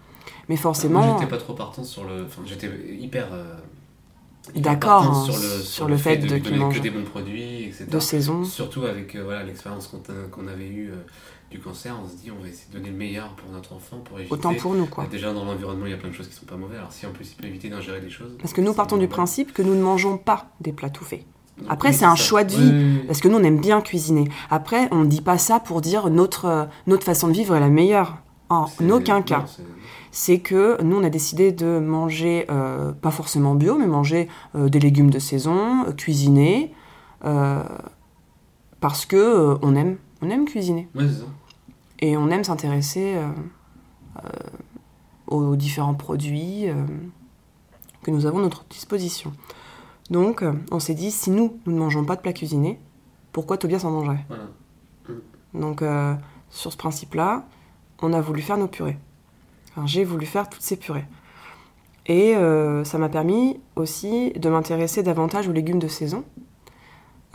[0.49, 2.25] Mais forcément, j'étais pas trop partant sur le.
[2.25, 3.27] Enfin, j'étais hyper.
[3.33, 3.55] euh,
[4.49, 7.63] hyper D'accord, hein, sur le, sur le fait de qu'il mange que des bons produits,
[7.65, 7.85] etc.
[7.89, 8.43] de saison.
[8.43, 10.95] Surtout avec euh, voilà, l'expérience qu'on qu'on avait eue euh,
[11.49, 13.99] du cancer, on se dit on va essayer de donner le meilleur pour notre enfant,
[13.99, 14.33] pour éviter.
[14.33, 15.07] Autant pour nous quoi.
[15.07, 16.79] Déjà dans l'environnement, il y a plein de choses qui sont pas mauvaises.
[16.79, 18.35] Alors si en plus il peut éviter d'ingérer des choses.
[18.39, 21.23] Parce que nous partons du principe que nous ne mangeons pas des plats tout faits.
[21.69, 22.23] Après, oui, c'est un ça.
[22.23, 22.71] choix de vie.
[22.73, 23.03] oui, oui.
[23.07, 24.27] Parce que nous, on aime bien cuisiner.
[24.49, 27.59] Après, on ne dit pas ça pour dire notre, euh, notre façon de vivre est
[27.59, 28.17] la meilleure.
[28.49, 29.45] En aucun cas.
[30.11, 34.69] c'est- que nous, on a décidé de manger, euh, pas forcément bio, mais manger euh,
[34.69, 36.71] des légumes de saison, euh, cuisiner,
[37.25, 37.63] euh,
[38.79, 40.87] parce que euh, on aime, on aime cuisiner.
[40.93, 41.25] Ouais, c'est ça.
[41.99, 43.27] Et on aime s'intéresser euh,
[44.23, 44.29] euh,
[45.27, 46.75] aux différents produits euh,
[48.03, 49.31] que nous avons à notre disposition.
[50.09, 52.79] Donc, on s'est dit, si nous, nous ne mangeons pas de plats cuisinés,
[53.31, 54.43] pourquoi Tobias en mangerait Voilà.
[55.53, 56.13] Donc, euh,
[56.49, 57.45] sur ce principe-là,
[58.01, 58.97] on a voulu faire nos purées.
[59.71, 61.05] Enfin, j'ai voulu faire toutes ces purées.
[62.05, 66.23] Et euh, ça m'a permis aussi de m'intéresser davantage aux légumes de saison.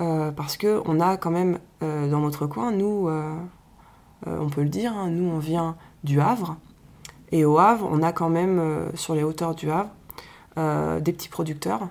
[0.00, 3.08] Euh, parce que on a quand même dans notre coin, nous,
[4.26, 6.56] on peut le dire, hein, nous on vient du Havre.
[7.30, 9.90] Et au Havre, on a quand même, sur les hauteurs du Havre,
[11.00, 11.88] des petits producteurs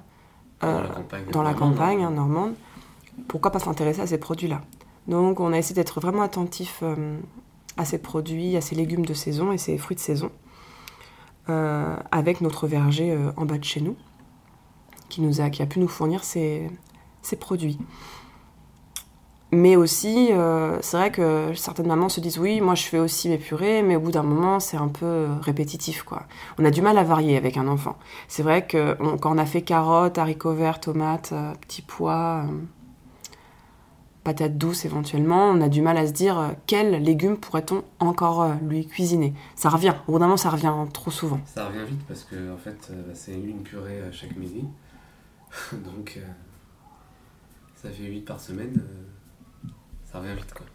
[0.62, 1.26] Dans euh, la campagne.
[1.32, 2.08] dans la normande, campagne hein.
[2.08, 2.54] hein, normande,
[3.28, 4.62] pourquoi pas s'intéresser à ces produits-là?
[5.08, 7.18] Donc on a essayé d'être vraiment attentif euh,
[7.78, 10.32] à ces produits, à ces légumes de saison et ces fruits de saison,
[11.50, 13.96] euh, avec notre verger en bas de chez nous,
[15.10, 16.70] qui, nous a, qui a pu nous fournir ces,
[17.22, 17.78] ces produits.
[19.52, 23.30] Mais aussi, euh, c'est vrai que certaines mamans se disent oui, moi je fais aussi
[23.30, 26.24] mes purées, mais au bout d'un moment c'est un peu euh, répétitif quoi.
[26.58, 27.98] On a du mal à varier avec un enfant.
[28.28, 32.52] C'est vrai que quand on a fait carottes, haricots verts, tomates, euh, petits pois, euh,
[34.26, 38.54] patates douces éventuellement, on a du mal à se dire euh, quels légumes pourrait-on encore
[38.62, 39.34] lui cuisiner.
[39.56, 41.40] Ça revient, au bout d'un moment ça revient trop souvent.
[41.46, 44.66] Ça revient vite parce que en fait, bah, c'est une purée chaque midi.
[45.72, 46.20] Donc,
[47.76, 48.84] ça fait 8 par semaine.
[50.12, 50.66] Ça revient vite quoi.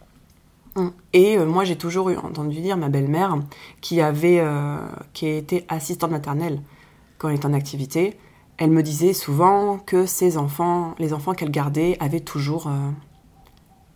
[1.13, 3.37] Et euh, moi j'ai toujours eu entendu dire ma belle-mère
[3.81, 4.77] qui avait euh,
[5.13, 6.61] qui été assistante maternelle
[7.17, 8.17] quand elle était en activité,
[8.57, 12.89] elle me disait souvent que ses enfants, les enfants qu'elle gardait avaient toujours euh,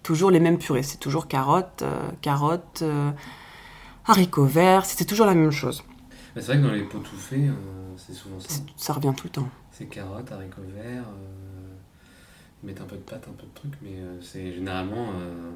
[0.03, 2.83] toujours les mêmes purées, c'est toujours carottes, euh, carottes,
[4.05, 5.83] haricots verts, c'était toujours la même chose.
[6.35, 7.49] C'est vrai que dans les pots tout faits,
[7.97, 8.61] c'est souvent ça.
[8.75, 9.49] Ça revient tout le temps.
[9.71, 11.09] C'est carottes, haricots verts,
[12.63, 15.51] mettent un peu de pâte, un peu de trucs, mais euh, c'est généralement euh,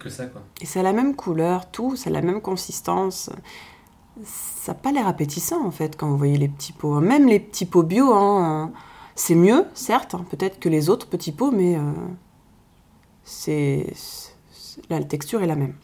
[0.00, 0.42] que ça quoi.
[0.60, 3.30] Et c'est la même couleur, tout, c'est la même consistance.
[4.24, 7.00] Ça n'a pas l'air appétissant en fait quand vous voyez les petits pots.
[7.00, 8.78] Même les petits pots bio, hein, euh,
[9.14, 11.78] c'est mieux, certes, hein, peut-être que les autres petits pots, mais
[13.24, 15.74] c'est, c'est- la texture est la même.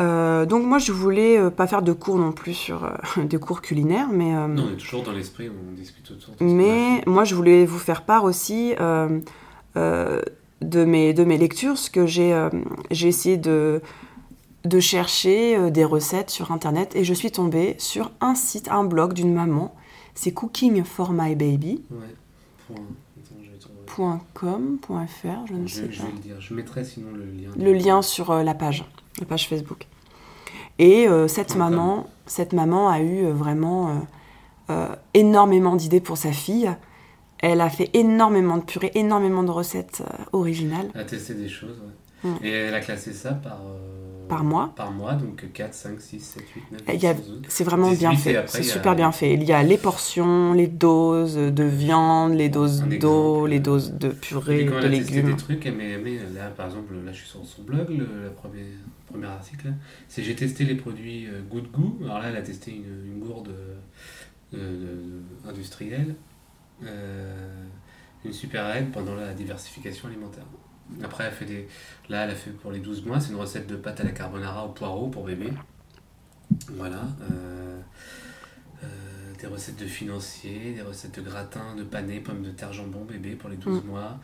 [0.00, 2.90] Euh, donc moi je voulais euh, pas faire de cours non plus sur euh,
[3.24, 6.34] des cours culinaires, mais Non, on est toujours dans l'esprit on discute autour.
[6.34, 8.74] de mais moi, je voulais vous faire part aussi
[9.74, 12.48] de, mes, de mes lectures, ce que j'ai
[12.90, 13.80] j'ai essayé de,
[14.64, 19.12] de chercher des recettes sur Internet et je suis tombée sur un site, un blog
[19.12, 19.74] d'une maman.
[20.14, 21.82] C'est Cooking for My Baby.
[21.90, 22.76] Ouais.
[23.92, 26.06] Attends, je ne Je, sais je pas.
[26.06, 26.40] vais le dire.
[26.40, 27.50] Je mettrai sinon le lien.
[27.56, 28.84] Le lien sur euh, la page,
[29.20, 29.86] la page Facebook.
[30.78, 34.02] Et euh, cette maman, cette maman a eu euh, vraiment
[35.12, 36.70] énormément d'idées pour sa fille.
[37.38, 40.02] Elle a fait énormément de purées, énormément de recettes
[40.32, 40.90] originales.
[40.94, 41.82] Elle a testé des choses,
[42.24, 42.30] ouais.
[42.42, 43.60] Et elle a classé ça par.
[44.24, 47.14] Euh, Par mois Par mois, donc 4, 5, 6, 7, 8, 9, Il y a-
[47.14, 47.42] 10, 11.
[47.48, 48.44] C'est vraiment 18, bien fait.
[48.46, 49.34] C'est a- super bien fait.
[49.34, 53.50] Il y a les portions, les doses de viande, les doses d'eau, exemple.
[53.50, 55.26] les doses de purée, de légumes.
[55.30, 56.18] des trucs, elle m'a aimé.
[56.34, 58.64] Là, par exemple, là, je suis sur son blog, le la premier,
[59.10, 59.72] premier article.
[60.08, 61.98] C'est j'ai testé les produits euh, goût de goût.
[62.04, 66.14] Alors là, elle a testé une, une gourde euh, euh, industrielle.
[66.84, 67.64] Euh,
[68.24, 70.44] une super aide pendant la diversification alimentaire.
[71.04, 71.68] Après, elle fait des.
[72.08, 74.10] Là, elle a fait pour les 12 mois, c'est une recette de pâte à la
[74.12, 75.50] carbonara au poireau pour bébé.
[76.76, 77.02] Voilà.
[77.30, 77.78] euh,
[78.84, 78.86] euh,
[79.40, 83.30] des recettes de financiers, des recettes de gratin, de pané, pommes de terre, jambon, bébé
[83.30, 83.86] pour les 12 Mm.
[83.88, 84.18] mois.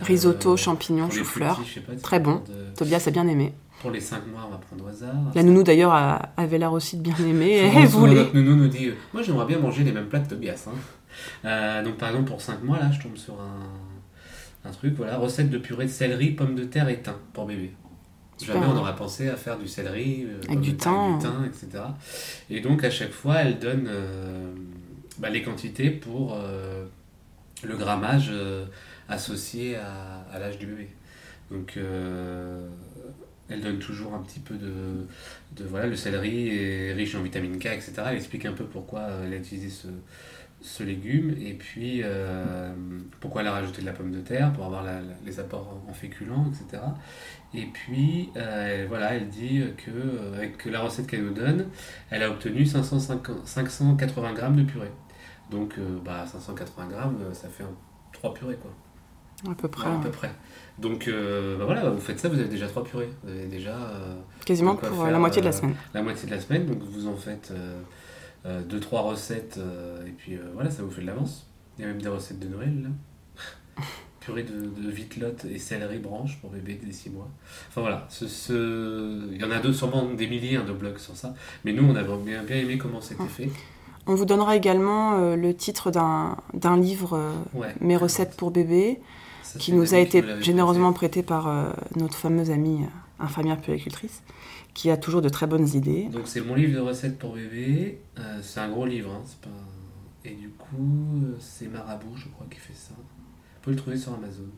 [0.00, 1.60] Risotto, Euh, champignons, les plus chou-fleur.
[2.02, 2.36] Très bon.
[2.46, 3.52] de- Tobias a bien aimé.
[3.80, 5.14] Pour les 5 mois, on va prendre au hasard.
[5.34, 7.52] La nounou d'ailleurs a- avait l'air aussi de bien aimer.
[7.76, 8.14] Elle voulait.
[8.14, 10.66] notre nounou nous dit Moi, j'aimerais bien manger les mêmes plats que Tobias.
[11.44, 11.82] hein.
[11.82, 13.93] Donc, par exemple, pour 5 mois, là, je tombe sur un,
[14.64, 17.72] un truc voilà, recette de purée de céleri, pommes de terre et thym pour bébé.
[18.36, 18.54] Super.
[18.54, 21.18] Jamais on aurait pensé à faire du céleri, euh, du thym.
[21.18, 21.84] du thym, etc.
[22.50, 24.52] Et donc, à chaque fois, elle donne euh,
[25.18, 26.84] bah, les quantités pour euh,
[27.62, 28.64] le grammage euh,
[29.08, 30.88] associé à, à l'âge du bébé.
[31.50, 31.78] Donc,
[33.48, 34.72] elle donne toujours un petit peu de,
[35.54, 37.92] de voilà, le céleri est riche en vitamine K, etc.
[38.06, 39.88] Elle explique un peu pourquoi elle a utilisé ce,
[40.66, 42.72] ce légume et puis euh,
[43.20, 45.78] pourquoi elle a rajouté de la pomme de terre pour avoir la- la- les apports
[45.88, 46.82] en féculents, etc.
[47.52, 51.66] Et puis euh, voilà, elle dit que euh, avec la recette qu'elle nous donne,
[52.10, 54.90] elle a obtenu 550 580 grammes de purée.
[55.50, 57.76] Donc euh, bah, 580 grammes, ça fait un-
[58.12, 58.70] trois purées quoi.
[59.50, 59.86] À peu près.
[59.86, 60.30] Ouais, à peu près.
[60.78, 63.10] Donc euh, bah voilà, vous faites ça, vous avez déjà trois purées.
[63.22, 64.14] Vous avez déjà euh,
[64.46, 65.74] Quasiment pour faire, la moitié de la euh, semaine.
[65.92, 67.52] la moitié de la semaine, donc vous en faites
[68.44, 71.46] deux, trois recettes, euh, et puis euh, voilà, ça vous fait de l'avance.
[71.78, 72.88] Il y a même des recettes de Noël, là.
[74.20, 74.52] Purée de,
[74.82, 77.28] de vitelotte et céleri branche pour bébé dès 6 mois.
[77.68, 80.96] Enfin voilà, ce, ce- il y en a deux, sûrement des milliers hein, de blogs
[80.98, 83.50] sur ça, mais nous on a bien, bien aimé comment c'était fait.
[84.06, 87.74] On vous donnera également euh, le titre d'un livre, euh, Ouais.
[87.80, 88.98] Mes recettes pour bébé,
[89.58, 94.22] qui nous a été généreusement prêté par euh, notre fameuse amie euh, infirmière puéricultrice,
[94.74, 96.08] qui a toujours de très bonnes idées.
[96.08, 98.00] Donc c'est mon livre de recettes pour bébé.
[98.18, 100.28] Euh, c'est un gros livre, hein, pas.
[100.28, 102.94] Et du coup, euh, c'est Marabout, je crois, qui fait ça.
[102.96, 104.48] Vous pouvez le trouver sur Amazon.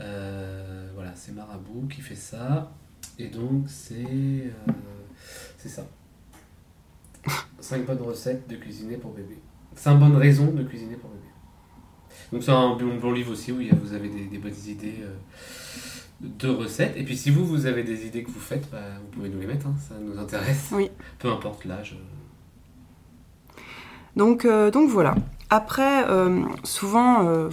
[0.00, 2.72] Euh, voilà, c'est Marabout qui fait ça.
[3.18, 4.72] Et donc c'est euh,
[5.58, 5.86] c'est ça.
[7.60, 9.38] 5 bonnes recettes de cuisiner pour bébé.
[9.74, 11.22] 5 bonnes raisons de cuisiner pour bébé.
[12.32, 15.16] Donc c'est un bon, bon livre aussi où vous avez des, des bonnes idées euh,
[16.20, 16.96] de recettes.
[16.96, 19.40] Et puis si vous, vous avez des idées que vous faites, bah, vous pouvez nous
[19.40, 20.70] les mettre, hein, ça nous intéresse.
[20.72, 20.90] Oui.
[21.18, 21.96] Peu importe l'âge.
[24.16, 25.14] Donc, euh, donc voilà.
[25.50, 27.50] Après, euh, souvent, euh,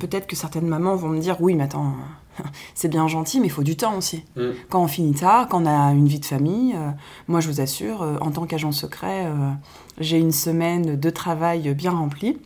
[0.00, 1.94] peut-être que certaines mamans vont me dire Oui, mais attends,
[2.74, 4.24] c'est bien gentil, mais il faut du temps aussi.
[4.36, 4.50] Mm.
[4.68, 6.90] Quand on finit tard, quand on a une vie de famille, euh,
[7.28, 9.50] moi je vous assure, euh, en tant qu'agent secret, euh,
[9.98, 12.38] j'ai une semaine de travail bien remplie.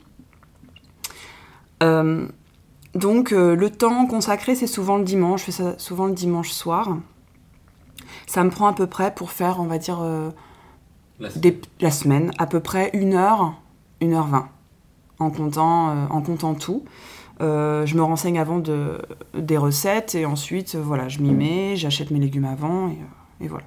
[2.95, 5.41] Donc euh, le temps consacré, c'est souvent le dimanche.
[5.41, 6.97] Je fais ça souvent le dimanche soir.
[8.27, 10.31] Ça me prend à peu près pour faire, on va dire, euh,
[11.37, 13.55] des- la semaine, à peu près une heure,
[14.01, 14.49] une heure vingt,
[15.19, 16.85] en comptant, euh, en comptant tout.
[17.41, 18.99] Je me renseigne avant de,
[19.35, 22.99] des recettes et ensuite, voilà, je m'y mets, j'achète mes légumes avant et,
[23.45, 23.65] et voilà.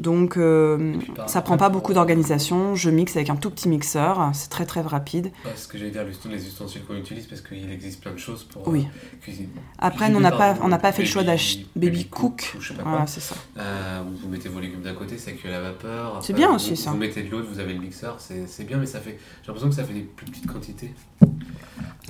[0.00, 0.94] Donc, euh,
[1.26, 2.74] ça prend pas beaucoup d'organisation.
[2.74, 5.26] Je mixe avec un tout petit mixeur, c'est très très rapide.
[5.44, 8.18] Ouais, ce que j'allais dire, les les ustensiles qu'on utilise, parce qu'il existe plein de
[8.18, 8.86] choses pour Oui.
[8.88, 9.50] euh, cuisiner.
[9.78, 12.56] Après, on n'a pas, on n'a pas fait le choix d'acheter baby cook.
[12.82, 13.34] Voilà, c'est ça.
[13.58, 16.18] Euh, vous mettez vos légumes d'un côté, ça cuit à la vapeur.
[16.22, 16.90] C'est bien vous- aussi, ça.
[16.92, 19.18] Vous mettez de l'autre, vous avez le mixeur, c'est c'est bien, mais ça fait.
[19.42, 20.94] J'ai l'impression que ça fait des plus petites quantités.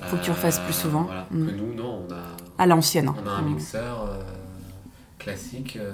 [0.03, 1.03] Faut que tu refasses plus souvent.
[1.03, 1.27] Voilà.
[1.29, 1.45] Mm.
[1.45, 2.23] Que nous, non, on a,
[2.57, 3.09] À l'ancienne.
[3.09, 3.15] hein.
[3.23, 3.53] on a un Mm.
[3.53, 4.23] mixeur euh,
[5.23, 5.91] classique, euh,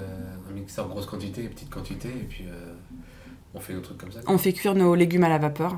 [0.48, 2.74] un mixeur grosse quantité et petite quantité, et puis euh,
[3.54, 4.20] on fait nos trucs comme ça.
[4.26, 5.76] On fait cuire nos légumes à la vapeur,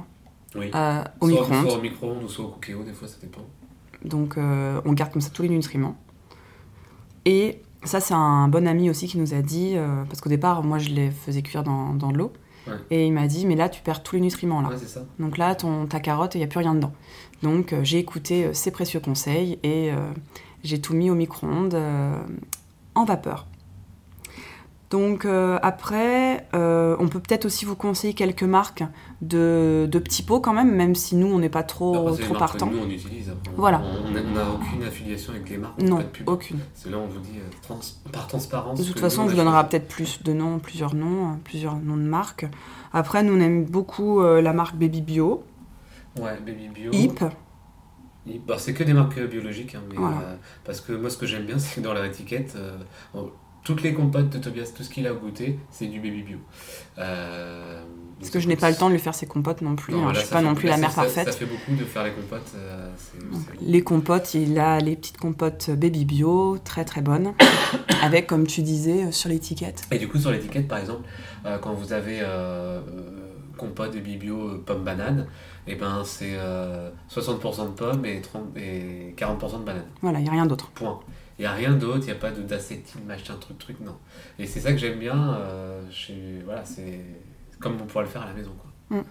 [0.54, 0.70] Oui.
[0.74, 1.68] euh, au soit, micro-ondes.
[1.68, 3.46] soit au micro-ondes ou soit au cookéo, des fois ça dépend.
[4.04, 5.96] Donc on garde comme ça tous les nutriments.
[7.26, 10.62] Et ça, c'est un bon ami aussi qui nous a dit, euh, parce qu'au départ,
[10.62, 12.32] moi, je les faisais cuire dans, dans de l'eau.
[12.66, 12.74] Ouais.
[12.90, 14.60] Et il m'a dit, mais là, tu perds tous les nutriments.
[14.60, 14.68] Là.
[14.68, 15.04] Ouais, c'est ça.
[15.18, 16.92] Donc là, ton, ta carotte, il n'y a plus rien dedans.
[17.42, 19.90] Donc euh, j'ai écouté euh, ses précieux conseils et
[20.62, 21.74] j'ai tout mis au micro-ondes
[23.00, 23.46] en vapeur.
[24.90, 28.82] Donc euh, après, euh, on peut peut-être aussi vous conseiller quelques marques
[29.22, 32.66] de, de petits pots quand même, même si nous, on n'est pas trop, les trop.
[32.72, 33.30] Nous, on utilise.
[33.30, 33.80] On- Voilà.
[33.84, 35.80] On n'a aucune affiliation avec les marques.
[35.80, 36.28] Non, pas de pub.
[36.28, 36.58] aucune.
[36.74, 37.78] C'est là on vous dit euh, trans-
[38.10, 38.80] par transparence.
[38.80, 41.96] De toute façon, on vous donnera peut-être plus de noms, plusieurs noms, euh, plusieurs noms
[41.96, 42.46] de marques.
[42.92, 45.44] Après, nous, on aime beaucoup la marque Baby Bio,
[46.20, 46.90] Ouais, Baby Bio.
[46.92, 47.20] Hip.
[48.46, 49.74] Bah, c'est que des marques biologiques.
[49.74, 50.16] hein, mais, Voilà.
[50.18, 52.76] euh, parce que moi, ce que j'aime bien, c'est que dans leur étiquette, euh,
[53.64, 56.38] toutes les compotes de Tobias, tout ce qu'il a goûté, c'est du Baby Bio.
[56.98, 57.82] Euh,
[58.18, 59.92] Parce que je n'ai pas le temps de lui faire ses compotes non plus.
[59.94, 60.06] Non, hein.
[60.08, 61.26] là, Je suis ça pas non plus la mère ça- parfaite.
[61.26, 62.52] Ça fait beaucoup de faire les compotes.
[63.62, 67.32] Les compotes, il a les petites compotes Baby Bio, très très bonnes,
[68.02, 69.82] avec, comme tu disais, sur l'étiquette.
[69.90, 71.08] Et du coup, sur l'étiquette, par exemple,
[71.62, 72.22] quand vous avez
[73.56, 75.26] compote bibio euh, pomme banane,
[75.70, 79.84] et ben c'est euh, 60% de pommes et, 30, et 40% de banane.
[80.02, 80.70] Voilà, il n'y a rien d'autre.
[80.70, 81.00] Point.
[81.38, 83.96] Il n'y a rien d'autre, il n'y a pas de d'acétyl, machin, truc, truc, non.
[84.38, 85.34] Et c'est ça que j'aime bien.
[85.34, 87.00] euh, chez- voilà, c'est
[87.60, 88.50] comme on pourrait le faire à la maison.
[88.90, 89.02] Quoi.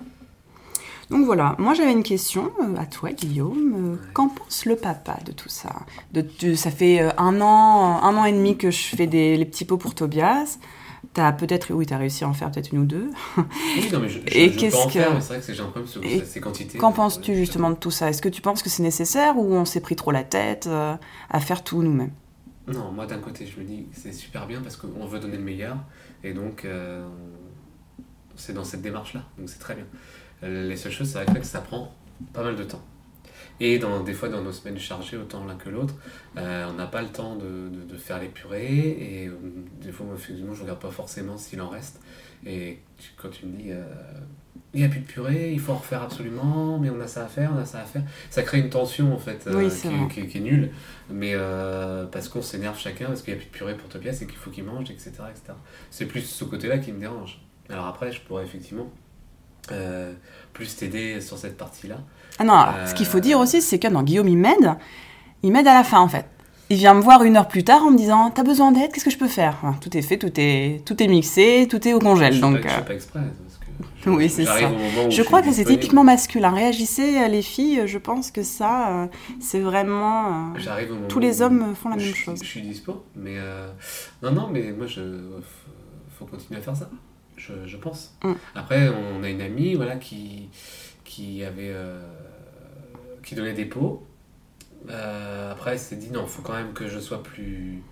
[1.10, 3.74] Donc voilà, moi j'avais une question euh, à toi, Guillaume.
[3.76, 4.12] Euh, Ouais.
[4.14, 5.72] Qu'en pense le papa de tout ça?
[6.14, 9.36] De, de- Ça fait euh, un an, un an et demi que je fais des,
[9.36, 10.60] les petits pots pour Tobias.
[11.14, 13.10] T'as peut-être, oui, t'as réussi à en faire peut-être une ou deux.
[13.38, 15.62] Oui, non, mais je, je, Et qu'est-ce en que- faire, mais c'est vrai que j'ai
[15.62, 16.78] un problème sur Et ces- quantités.
[16.78, 18.10] Qu'en penses-tu justement de tout ça?
[18.10, 20.96] Est-ce que tu penses que c'est nécessaire ou on s'est pris trop la tête euh,
[21.32, 22.12] à faire tout nous-mêmes?
[22.68, 25.44] Non, moi d'un côté, je me dis c'est super bien parce qu'on veut donner le
[25.44, 25.78] meilleur
[26.24, 27.04] et donc euh,
[28.36, 29.86] c'est dans cette démarche-là, donc c'est très bien.
[30.44, 31.92] Euh, Les seules choses, c'est vrai que ça prend
[32.34, 32.82] pas mal de temps.
[33.62, 35.94] Et dans, des fois, dans nos semaines chargées, autant l'un que l'autre,
[36.38, 38.88] euh, on n'a pas le temps de, de- de faire les purées
[39.24, 39.34] et euh,
[39.82, 42.00] des fois, moi, effectivement, je regarde pas forcément s'il en reste.
[42.46, 43.84] Et tu- quand tu me dis, euh,
[44.74, 47.26] il n'y a plus de purée, il faut en refaire absolument, mais on a ça
[47.26, 49.88] à faire, on a ça à faire, ça crée une tension en fait Oui, qui,
[49.88, 50.08] vrai.
[50.10, 50.70] qui- qui est nulle
[51.10, 51.34] mais
[52.12, 54.36] parce qu'on s'énerve chacun, parce qu'il n'y a plus de purée pour Tobias et qu'il
[54.38, 55.12] faut qu'il mange, etc.
[55.32, 55.54] etc.
[55.90, 57.42] C'est plus ce côté-là qui me dérange.
[57.68, 58.90] Alors après, je pourrais effectivement
[60.54, 61.98] plus t'aider sur cette partie-là.
[62.38, 64.76] Ah non, alors, ce qu'il faut dire aussi, c'est que non, Guillaume, il m'aide.
[65.44, 66.26] Il m'aide à la fin, en fait.
[66.70, 69.06] Il vient me voir une heure plus tard en me disant T'as besoin d'aide Qu'est-ce
[69.06, 69.58] que je peux faire?
[69.64, 72.36] Enfin, Tout est fait, tout est, tout est mixé, tout est au je congèle.
[72.36, 73.20] ne Donc, fais, euh, pas exprès.
[73.22, 73.66] Parce que
[74.06, 74.56] je- Oui, c'est ça.
[74.70, 76.52] au je crois que c'est typiquement masculin.
[76.52, 79.08] Réagissez, euh, les filles, je pense que ça, euh,
[79.40, 80.28] c'est vraiment.
[80.28, 82.40] euh, J'arrive au moment tous les hommes font la même je, chose.
[82.44, 83.72] Je suis dispo, mais euh,
[84.22, 85.02] non, non, mais moi, je
[85.42, 86.88] faut- faut continuer à faire ça.
[87.36, 88.14] Je, je pense.
[88.24, 88.34] Mm.
[88.54, 90.50] Après, on a une amie, voilà, qui
[91.10, 92.00] qui avait euh,
[93.24, 94.04] qui donnait des pots.
[94.90, 97.84] Euh, après, elle s'est dit non, faut quand même que je sois plus,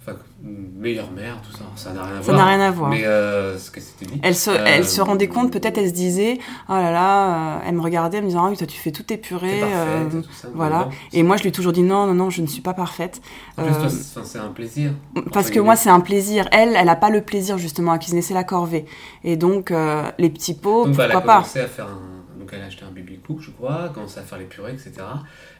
[0.00, 1.64] enfin, meilleure mère, tout ça.
[1.74, 2.36] Ça n'a rien à Ça voir.
[2.36, 2.90] n'a rien à voir.
[2.90, 4.20] Mais euh, ce que c'était dit.
[4.22, 7.58] Elle se, Euh, elle se rendait compte, peut-être elle se disait, oh là là, euh,
[7.66, 9.60] elle me regardait, elle me disait, ah oui, toi tu fais t'es purées.
[9.60, 10.88] parfaite, tout ça, voilà.
[11.12, 13.20] Et moi je lui ai toujours dit, non, non, non, je ne suis pas parfaite.
[13.58, 14.92] En plus, toi, c'est un plaisir.
[15.32, 16.46] Parce que moi, c'est un plaisir.
[16.52, 18.84] Elle, elle n'a pas le plaisir justement à cuisiner, c'est la corvée.
[19.24, 19.72] Et donc,
[20.18, 22.16] les petits pots, Donc, bah, elle a pourquoi pas commencé à faire un...
[22.46, 24.92] Donc elle a acheté un baby cook, je crois, commencé à faire les purées, etc.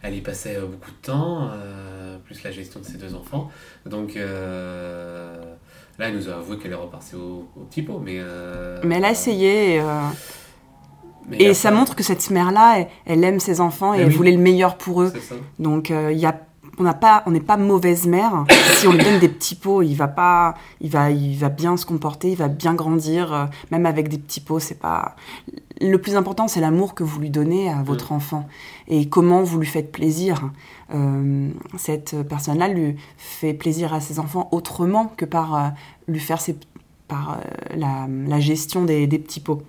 [0.02, 3.50] Elle y passait euh, beaucoup de temps, euh, plus la gestion de ses deux enfants.
[3.86, 5.36] Donc euh,
[5.98, 8.18] là, elle nous a avoué qu'elle est repartie au, au petit pot, mais...
[8.20, 9.82] euh, Mais elle a essayé.
[11.32, 14.14] Et, ça montre que cette mère-là, elle, elle aime ses enfants et elle oui.
[14.14, 15.12] voulait le meilleur pour eux.
[15.58, 16.40] Donc, il y a
[16.78, 18.44] on n'a pas, on n'est pas mauvaise mère.
[18.76, 21.76] si on lui donne des petits pots, il va pas, il va, il va bien
[21.76, 24.58] se comporter, il va bien grandir, euh, même avec des petits pots.
[24.58, 25.16] C'est pas.
[25.80, 28.48] Le plus important, c'est l'amour que vous lui donnez à votre enfant
[28.88, 30.50] et comment vous lui faites plaisir.
[30.94, 35.68] Euh, cette personne-là lui fait plaisir à ses enfants autrement que par euh,
[36.08, 36.56] lui faire ses,
[37.08, 37.40] par
[37.74, 39.62] la, la, gestion des, des petits pots.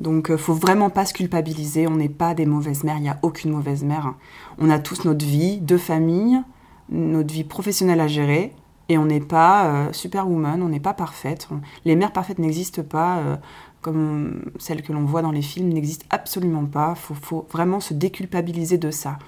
[0.00, 1.86] Donc, faut vraiment pas se culpabiliser.
[1.86, 2.96] On n'est pas des mauvaises mères.
[2.96, 4.14] Il n'y a aucune mauvaise mère.
[4.58, 6.40] On a tous notre vie de famille,
[6.88, 8.54] notre vie professionnelle à gérer.
[8.90, 11.48] Et on n'est pas euh, superwoman, on n'est pas parfaite.
[11.84, 13.36] Les mères parfaites n'existent pas, euh,
[13.82, 16.96] comme celles que l'on voit dans les films, n'existent absolument pas.
[17.08, 19.18] Il faut, vraiment se déculpabiliser de ça.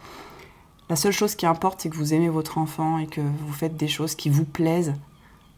[0.91, 3.77] La seule chose qui importe, c'est que vous aimez votre enfant et que vous faites
[3.77, 4.95] des choses qui vous plaisent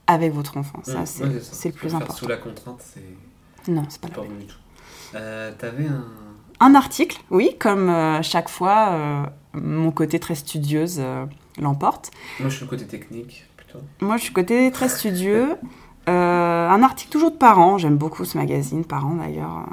[0.07, 0.81] avec votre enfant.
[0.83, 2.15] Ça, c'est le plus important.
[2.15, 3.73] Sous la contrainte, c'est.
[3.73, 4.59] Non, c'est pas, pas bon du tout.
[5.15, 6.05] Euh, T'avais un.
[6.61, 9.23] Un article, oui, comme euh, chaque fois, euh,
[9.55, 11.27] mon côté très studieuse euh,
[11.61, 12.11] l'emporte.
[12.41, 13.81] Moi, je suis le côté technique, plutôt.
[14.01, 15.57] Moi, je suis côté très studieux.
[16.07, 19.67] un article toujours de Parents, j'aime beaucoup ce magazine, Parents d'ailleurs.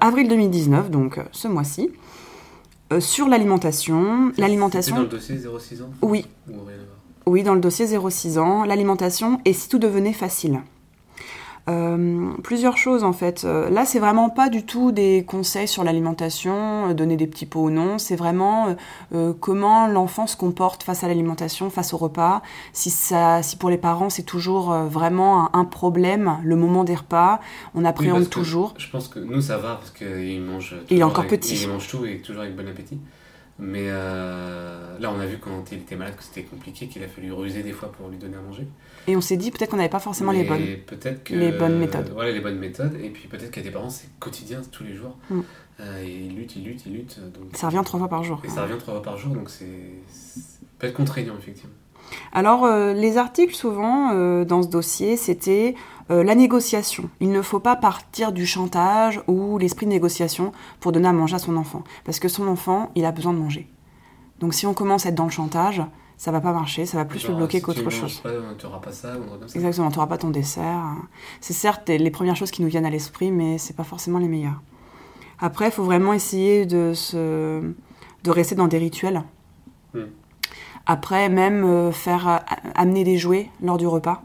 [0.00, 1.90] avril 2019, donc ce mois-ci.
[3.00, 4.32] sur l'alimentation.
[4.38, 4.96] L'alimentation.
[4.96, 6.24] dans le dossier 0,6 ans Oui.
[7.26, 8.64] Oui, dans le dossier 0,6 ans.
[8.64, 10.60] L'alimentation et si tout devenait facile?
[11.66, 13.44] Euh, plusieurs choses en fait.
[13.44, 17.46] Euh, là, c'est vraiment pas du tout des conseils sur l'alimentation, euh, donner des petits
[17.46, 17.98] pots ou non.
[17.98, 18.76] C'est vraiment
[19.40, 22.42] comment l'enfant se comporte face à l'alimentation, face au repas.
[22.72, 27.40] Si ça, si pour les parents c'est toujours vraiment un, problème, le moment des repas,
[27.74, 28.74] on appréhende toujours.
[28.76, 30.76] Je pense que nous ça va parce qu'il mange.
[30.90, 31.62] Il est encore petit.
[31.62, 32.98] Il mange tout et toujours avec bon appétit.
[33.58, 37.32] Mais là, on a vu quand il était malade que c'était compliqué, qu'il a fallu
[37.32, 38.66] ruser des fois pour lui donner à manger.
[39.06, 40.64] Et on s'est dit peut-être qu'on n'avait pas forcément les bonnes,
[41.30, 42.10] les bonnes méthodes.
[42.14, 42.98] Voilà, les bonnes méthodes.
[43.02, 45.16] Et puis peut-être a des parents, c'est quotidien, tous les jours.
[45.30, 45.40] Mm.
[45.80, 47.20] Euh, et ils luttent, ils luttent, ils luttent.
[47.20, 48.40] Donc, ça revient trois fois par jour.
[48.44, 49.66] Et ça revient trois fois par jour, donc c'est
[50.78, 51.74] peut être contraignant, effectivement.
[52.32, 55.74] Alors, euh, les articles, souvent, euh, dans ce dossier, c'était
[56.10, 57.08] la négociation.
[57.20, 61.36] Il ne faut pas partir du chantage ou l'esprit de négociation pour donner à manger
[61.36, 61.82] à son enfant.
[62.04, 63.70] Parce que son enfant, il a besoin de manger.
[64.38, 65.80] Donc, si on commence à être dans le chantage,
[66.16, 68.22] ça va pas marcher, ça va plus le bloquer qu'autre chose.
[68.58, 69.58] Tu n'auras pas ça, ou ça.
[69.58, 70.82] Exactement, tu n'auras pas ton dessert.
[71.40, 74.28] C'est certes les premières choses qui nous viennent à l'esprit, mais c'est pas forcément les
[74.28, 74.60] meilleures.
[75.40, 77.60] Après, il faut vraiment essayer de, se...
[78.22, 79.22] de rester dans des rituels.
[79.92, 80.04] Hmm.
[80.86, 82.38] Après, même euh, faire euh,
[82.74, 84.22] amener des jouets lors du repas.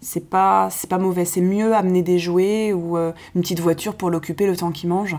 [0.00, 1.24] C'est pas, c'est pas mauvais.
[1.24, 4.88] C'est mieux amener des jouets ou euh, une petite voiture pour l'occuper le temps qu'il
[4.88, 5.16] mange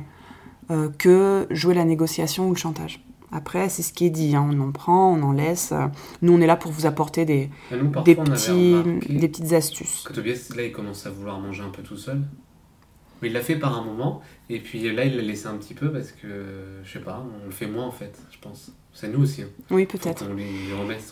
[0.97, 3.05] que jouer la négociation ou le chantage.
[3.31, 4.47] Après, c'est ce qui est dit, hein.
[4.49, 5.73] on en prend, on en laisse.
[6.21, 7.49] Nous, on est là pour vous apporter des,
[8.03, 8.75] des, petits,
[9.09, 10.05] des petites astuces.
[10.13, 12.21] Tobias, là, il commence à vouloir manger un peu tout seul.
[13.21, 15.73] Mais il l'a fait par un moment, et puis là, il l'a laissé un petit
[15.73, 16.27] peu parce que,
[16.83, 18.71] je sais pas, on le fait moins en fait, je pense.
[18.93, 19.41] C'est nous aussi.
[19.41, 19.47] Hein.
[19.71, 20.25] Oui, peut-être.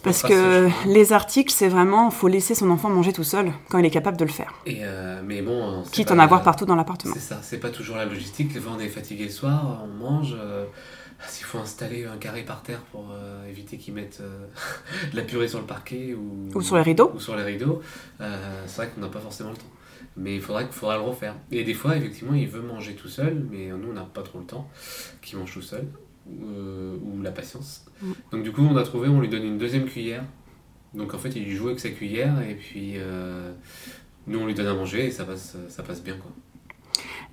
[0.03, 3.85] Parce que les articles, c'est vraiment, faut laisser son enfant manger tout seul quand il
[3.85, 4.53] est capable de le faire.
[4.65, 7.13] Et euh, mais bon, quitte en avoir partout dans l'appartement.
[7.13, 8.53] C'est ça, c'est pas toujours la logistique.
[8.53, 10.35] Quand on est fatigué le soir, on mange.
[10.37, 10.65] Euh,
[11.27, 14.45] s'il faut installer un carré par terre pour euh, éviter qu'ils mettent euh,
[15.11, 17.81] de la purée sur le parquet ou, ou sur les rideaux, ou sur les rideaux
[18.21, 19.71] euh, c'est vrai qu'on n'a pas forcément le temps.
[20.15, 21.35] Mais il faudrait qu'il faudra le refaire.
[21.51, 24.37] Et des fois, effectivement, il veut manger tout seul, mais nous, on n'a pas trop
[24.37, 24.69] le temps
[25.23, 25.87] qu'il mange tout seul,
[26.27, 27.85] ou la patience.
[28.01, 28.11] Mm.
[28.31, 30.23] Donc du coup, on a trouvé, on lui donne une deuxième cuillère.
[30.93, 32.95] Donc en fait, il joue avec sa cuillère, et puis
[34.27, 36.15] nous, on lui donne à manger, et ça passe, ça passe bien.
[36.17, 36.31] quoi.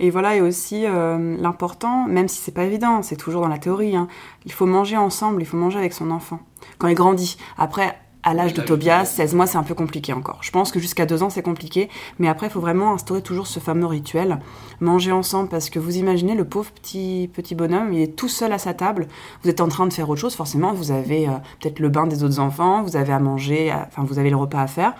[0.03, 3.59] Et voilà, et aussi euh, l'important, même si c'est pas évident, c'est toujours dans la
[3.59, 4.09] théorie, hein,
[4.46, 6.40] il faut manger ensemble, il faut manger avec son enfant
[6.78, 7.36] quand il grandit.
[7.59, 10.38] Après, à l'âge de Tobias, 16 mois, c'est un peu compliqué encore.
[10.40, 11.90] Je pense que jusqu'à 2 ans, c'est compliqué.
[12.18, 14.40] Mais après, il faut vraiment instaurer toujours ce fameux rituel.
[14.80, 18.53] Manger ensemble, parce que vous imaginez, le pauvre petit, petit bonhomme, il est tout seul
[18.53, 19.07] à sa table.
[19.42, 20.34] Vous êtes en train de faire autre chose.
[20.34, 24.03] Forcément, vous avez euh, peut-être le bain des autres enfants, vous avez à manger, enfin,
[24.05, 24.94] vous avez le repas à faire.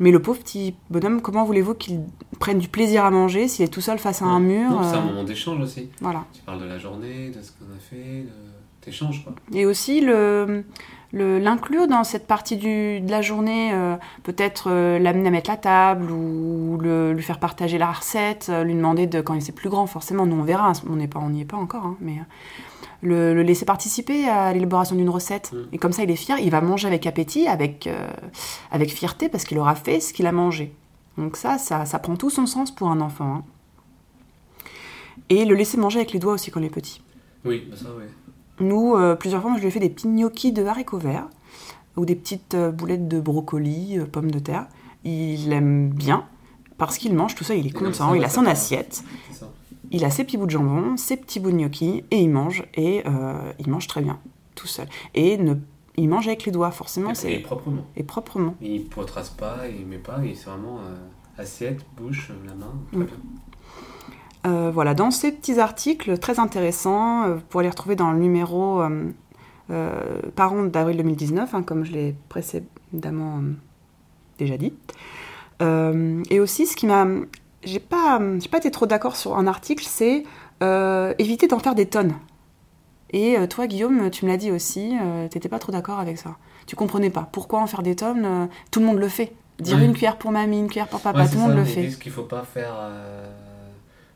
[0.00, 2.00] Mais le pauvre petit bonhomme, comment voulez-vous qu'il
[2.38, 5.00] prenne du plaisir à manger s'il est tout seul face à un mur C'est un
[5.00, 5.90] euh, moment d'échange aussi.
[6.00, 6.24] Voilà.
[6.32, 8.24] Tu parles de la journée, de ce qu'on a fait,
[8.84, 9.34] d'échange quoi.
[9.52, 10.64] Et aussi le
[11.12, 15.56] l'inclure dans cette partie du, de la journée, euh, peut-être euh, l'amener à mettre la
[15.56, 19.68] table ou le, lui faire partager la recette, lui demander de quand il est plus
[19.68, 22.14] grand, forcément, nous on verra, on n'y on est pas encore, hein, mais
[23.02, 25.52] le, laisser participer à l'élaboration d'une recette.
[25.52, 25.56] Mm.
[25.72, 28.08] Et comme ça, il est fier, il va manger avec appétit, avec, euh,
[28.70, 30.74] avec fierté, parce qu'il aura fait ce qu'il a mangé.
[31.18, 33.34] Donc ça, ça, ça, prend tout son sens pour un enfant.
[33.36, 33.44] Hein.
[35.28, 37.02] Et le laisser manger avec les doigts aussi quand il est petit.
[37.44, 38.04] Oui, bah ça, oui.
[38.60, 41.28] Nous, euh, plusieurs fois, je lui ai fait des petits gnocchis de haricots verts
[41.96, 44.66] ou des petites euh, boulettes de brocoli, pommes de terre.
[45.04, 46.26] Il aime bien
[46.76, 49.04] parce qu'il mange tout ça, il est content, il a son assiette
[49.90, 52.64] il a ses petits bouts de jambon, ses petits bouts de gnocchi, et il mange,
[52.74, 54.18] et euh, il mange très bien,
[54.54, 54.86] tout seul.
[55.14, 55.54] Et ne,
[55.96, 57.10] il mange avec les doigts, forcément.
[57.10, 57.84] Et, c'est et proprement.
[57.96, 58.54] Et proprement.
[58.60, 62.72] Il ne trace pas, il met pas, il- c'est vraiment euh, assiette, bouche, la main.
[62.92, 63.04] très Mm.
[63.04, 63.14] bien.
[64.46, 68.80] Euh, voilà, dans ces petits articles très intéressants, vous pourrez les retrouver dans le numéro
[70.34, 73.40] Parents d'avril 2019, hein, comme je l'ai précédemment
[74.38, 74.72] déjà dit.
[75.60, 77.06] Et aussi, ce qui m'a.
[77.64, 80.24] J'ai pas, j'ai pas été trop d'accord sur un article, c'est
[80.62, 82.14] euh, éviter d'en faire des tonnes.
[83.12, 86.16] Et euh, toi, Guillaume, tu me l'as dit aussi, euh, t'étais pas trop d'accord avec
[86.16, 86.36] ça.
[86.66, 87.28] Tu comprenais pas.
[87.32, 89.32] Pourquoi en faire des tonnes euh, Tout le monde le fait.
[89.58, 91.62] Dire une cuillère pour mamie, une cuillère pour papa, Ouais, tout le monde ça, le
[91.62, 91.82] ils fait.
[91.82, 92.72] disent qu'il faut pas faire.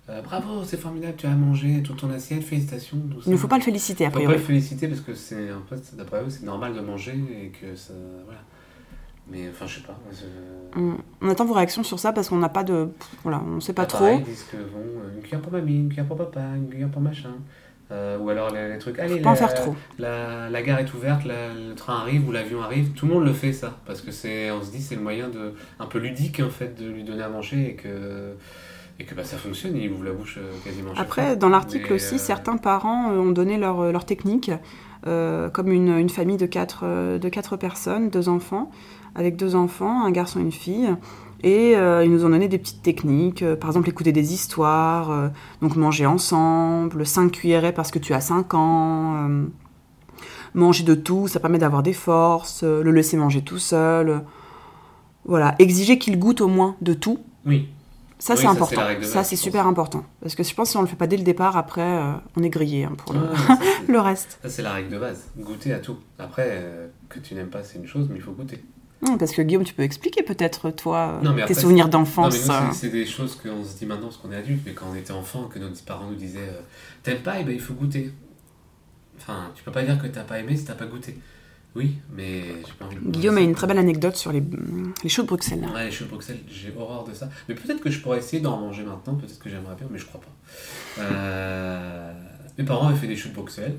[0.08, 2.96] euh, bravo, c'est formidable, tu as mangé toute ton assiette, félicitations.
[3.10, 3.24] tout ça.
[3.26, 5.62] Il ne faut pas le féliciter, a Faut pas le féliciter parce que c'est en
[5.68, 7.92] fait, d'après eux, c'est normal de manger et que ça.
[8.24, 8.40] Voilà.
[9.30, 9.98] Mais enfin, je sais pas.
[10.76, 12.88] On, on attend vos réactions sur ça parce qu'on n'a pas de.
[13.22, 13.98] Voilà, on sait pas Ah, trop.
[14.00, 16.68] pareil, ils disent que bon, euh, une cuillère pour mamie, une cuillère pour papa, une
[16.68, 17.30] cuillère pour machin.
[17.92, 18.98] Euh, ou alors les, les trucs.
[18.98, 19.74] Allez, pas en la, faire trop.
[19.98, 22.92] La, la gare est ouverte, la- le train arrive ou l'avion arrive.
[22.92, 25.28] Tout le monde le fait ça parce que c'est, on se dit, c'est le moyen
[25.28, 28.32] de un peu ludique en fait de lui donner à manger et que
[28.98, 29.76] et que bah, ça fonctionne.
[29.76, 30.92] Il ouvre la bouche euh, quasiment.
[30.96, 34.50] Après, dans l'article aussi, euh, certains parents ont donné leur, leur technique,
[35.06, 36.84] euh, comme une, une famille de quatre,
[37.18, 38.70] de quatre personnes, deux enfants,
[39.14, 40.94] avec deux enfants, un garçon et une fille.
[41.42, 45.10] Et euh, ils nous ont donné des petites techniques, euh, par exemple écouter des histoires,
[45.10, 45.28] euh,
[45.60, 49.28] donc manger ensemble, 5 cuillerées parce que tu as 5 ans,
[50.54, 54.22] manger de tout, ça permet d'avoir des forces, le laisser manger tout seul.
[55.26, 57.68] voilà, exiger qu'il goûte au moins de tout, Oui.
[58.18, 58.80] ça Oui, c'est important.
[59.02, 60.04] Ça c'est super important.
[60.22, 62.00] Parce que je pense que si on le fait pas dès le départ, après
[62.36, 63.58] on est grillé hein, pour le, ça,
[63.88, 64.38] le reste.
[64.40, 65.24] ça, c'est la règle de base.
[65.36, 65.98] Goûter à tout.
[66.18, 66.62] Après,
[67.10, 68.64] que tu n'aimes pas, c'est une chose, mais il faut goûter.
[69.02, 72.48] Hum, parce que Guillaume, tu peux expliquer peut-être toi Non, tes après, souvenirs Non, d'enfance.
[72.48, 72.72] euh.
[72.72, 75.12] c'est- des choses qu'on se dit maintenant parce qu'on est adulte, mais quand on était
[75.12, 76.60] enfant, que nos parents nous disaient euh,
[77.02, 78.12] T'aimes pas Eh ben, il faut goûter.
[79.18, 81.18] Enfin, tu peux pas dire que t'as pas aimé si t'as pas goûté.
[81.76, 84.42] Oui, mais j'ai pas envie de Guillaume a une très belle anecdote sur les,
[85.02, 85.66] les choux de Bruxelles.
[85.74, 87.28] Ouais, les choux de Bruxelles, j'ai horreur de ça.
[87.48, 90.06] Mais peut-être que je pourrais essayer d'en manger maintenant, peut-être que j'aimerais bien, mais je
[90.06, 91.02] crois pas.
[91.02, 92.12] Euh,
[92.56, 93.76] mes parents avaient fait des choux de Bruxelles,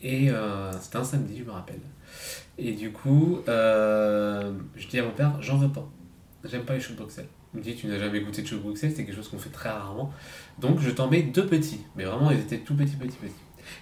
[0.00, 1.80] et euh, c'était un samedi, je me rappelle.
[2.58, 5.88] Et du coup, euh, je dis à mon père, j'en veux pas.
[6.44, 7.28] J'aime pas les choux de Bruxelles.
[7.54, 9.38] Il me dit, tu n'as jamais goûté de choux de Bruxelles, c'est quelque chose qu'on
[9.38, 10.12] fait très rarement.
[10.58, 13.34] Donc je t'en mets deux petits, mais vraiment, ils étaient tout petits, petits, petits.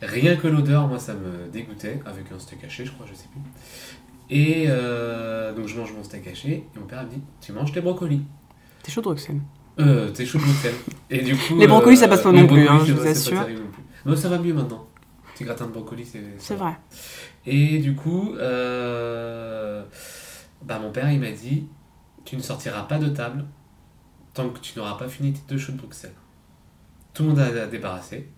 [0.02, 3.28] Rien que l'odeur, moi, ça me dégoûtait, avec un steak haché, je crois, je sais
[3.30, 3.40] plus.
[4.30, 7.72] Et euh, donc je mange mon steak haché, et mon père me dit, tu manges
[7.72, 8.22] tes brocolis.
[8.82, 9.40] T'es chaud de Bruxelles.
[9.78, 10.74] Euh, t'es chaud de Bruxelles.
[11.10, 13.46] Et du coup, Les brocolis, ça passe pas non plus, brocolis, hein, je vous assure.
[14.06, 14.86] non ça va mieux maintenant.
[15.34, 16.22] Petit gratin de brocoli, c'est.
[16.38, 16.76] C'est vrai.
[17.46, 19.82] Et du coup, euh,
[20.62, 21.66] bah, mon père, il m'a dit
[22.24, 23.44] Tu ne sortiras pas de table
[24.32, 26.14] tant que tu n'auras pas fini tes deux choux de Bruxelles.
[27.12, 28.28] Tout le monde a, débarrassé.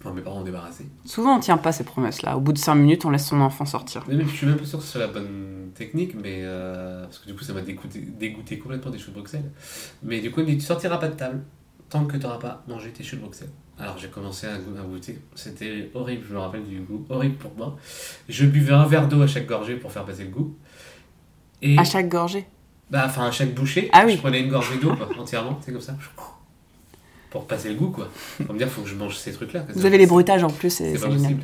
[0.00, 0.86] Enfin, mes parents ont débarrassé.
[1.04, 2.36] Souvent on tient pas ces promesses-là.
[2.36, 4.04] Au bout de 5 minutes, on laisse son enfant sortir.
[4.06, 7.04] Mais même, je suis même pas sûr que ce soit la bonne technique, mais euh,
[7.04, 9.50] parce que du coup, ça m'a dégoûté, dégoûté complètement des choux de Bruxelles.
[10.02, 11.42] Mais du coup, il me dit Tu sortiras pas de table
[11.90, 13.50] tant que tu n'auras pas mangé tes choux de Bruxelles.
[13.78, 15.18] Alors, j'ai commencé à, go- à goûter.
[15.36, 17.76] C'était horrible, je me rappelle du goût horrible pour moi.
[18.28, 20.56] Je buvais un verre d'eau à chaque gorgée pour faire passer le goût.
[21.62, 22.46] Et, À chaque gorgée?
[22.90, 24.14] bah, enfin, à chaque bouchée, Ah oui.
[24.16, 25.94] je prenais une gorgée d'eau entièrement, c'est comme ça.
[27.30, 28.08] Pour passer le goût, quoi.
[28.44, 29.64] Pour me dire, faut que je mange ces trucs-là.
[29.74, 31.42] Vous avez les bruitages en plus, c'est pas possible.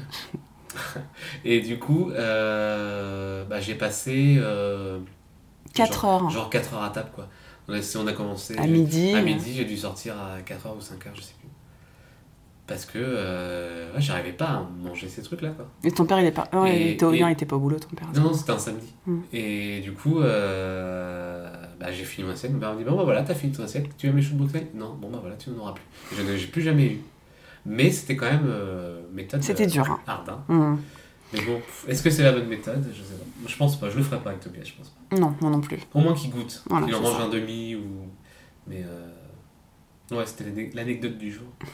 [1.45, 4.37] Et du coup, euh, bah, j'ai passé.
[4.39, 4.99] euh,
[5.75, 6.31] 4 genre- heures.
[6.31, 7.29] Genre 4 heures à table, quoi.
[7.69, 8.57] On a, si on a commencé.
[8.59, 9.15] À midi.
[9.15, 11.49] À midi, j'ai dû sortir à 4 heures ou 5 heures, je sais plus.
[12.67, 15.67] Parce que euh, ouais, j'arrivais pas à manger ces trucs-là, quoi.
[15.83, 16.49] Et ton père, il est pas.
[16.67, 17.13] Et- il, était au...
[17.13, 18.09] et- non, il était pas au boulot, ton père.
[18.15, 18.95] Non, non, c'était un samedi.
[19.07, 19.19] Mm.
[19.35, 22.53] Et du coup, euh, bah, j'ai fini mon assiette.
[22.53, 23.95] Mon père me dit Bon, bah voilà, t'as fini ton assiette.
[23.99, 25.85] Tu aimes les choux de Non, bon, bah voilà, tu n'en auras plus.
[26.13, 27.01] Et Je n'en ai plus jamais eu.
[27.67, 29.43] Mais c'était quand même euh, méthode.
[29.43, 30.01] C'était euh, dur, hein.
[30.07, 30.31] hard.
[31.35, 32.85] Mais bon, est-ce que c'est la bonne méthode?
[32.93, 33.25] Je sais pas.
[33.49, 35.17] Je pense pas, je le ferai pas avec Tobias, je pense pas.
[35.17, 35.79] Non, moi non plus.
[35.93, 36.63] Au moins qu'il goûte.
[36.71, 37.25] Voilà, qu'il en mange ça.
[37.25, 37.83] un demi ou.
[38.67, 38.83] Mais.
[38.87, 39.11] euh,
[40.11, 41.47] Ouais, c'était l'ane- l'anecdote du jour.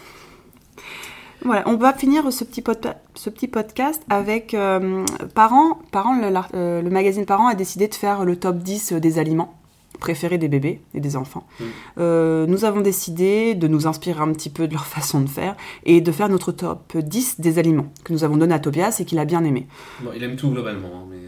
[1.42, 5.78] Voilà, on va finir ce petit, pod- ce petit podcast avec euh, Parents.
[5.90, 9.54] Parents le, euh, le magazine Parents a décidé de faire le top 10 des aliments
[10.00, 11.46] préférés des bébés et des enfants.
[11.60, 11.64] Mm.
[11.98, 15.56] Euh, nous avons décidé de nous inspirer un petit peu de leur façon de faire
[15.84, 19.04] et de faire notre top 10 des aliments que nous avons donné à Tobias et
[19.04, 19.66] qu'il a bien aimé.
[20.02, 21.18] Bon, il aime tout globalement, hein, mais.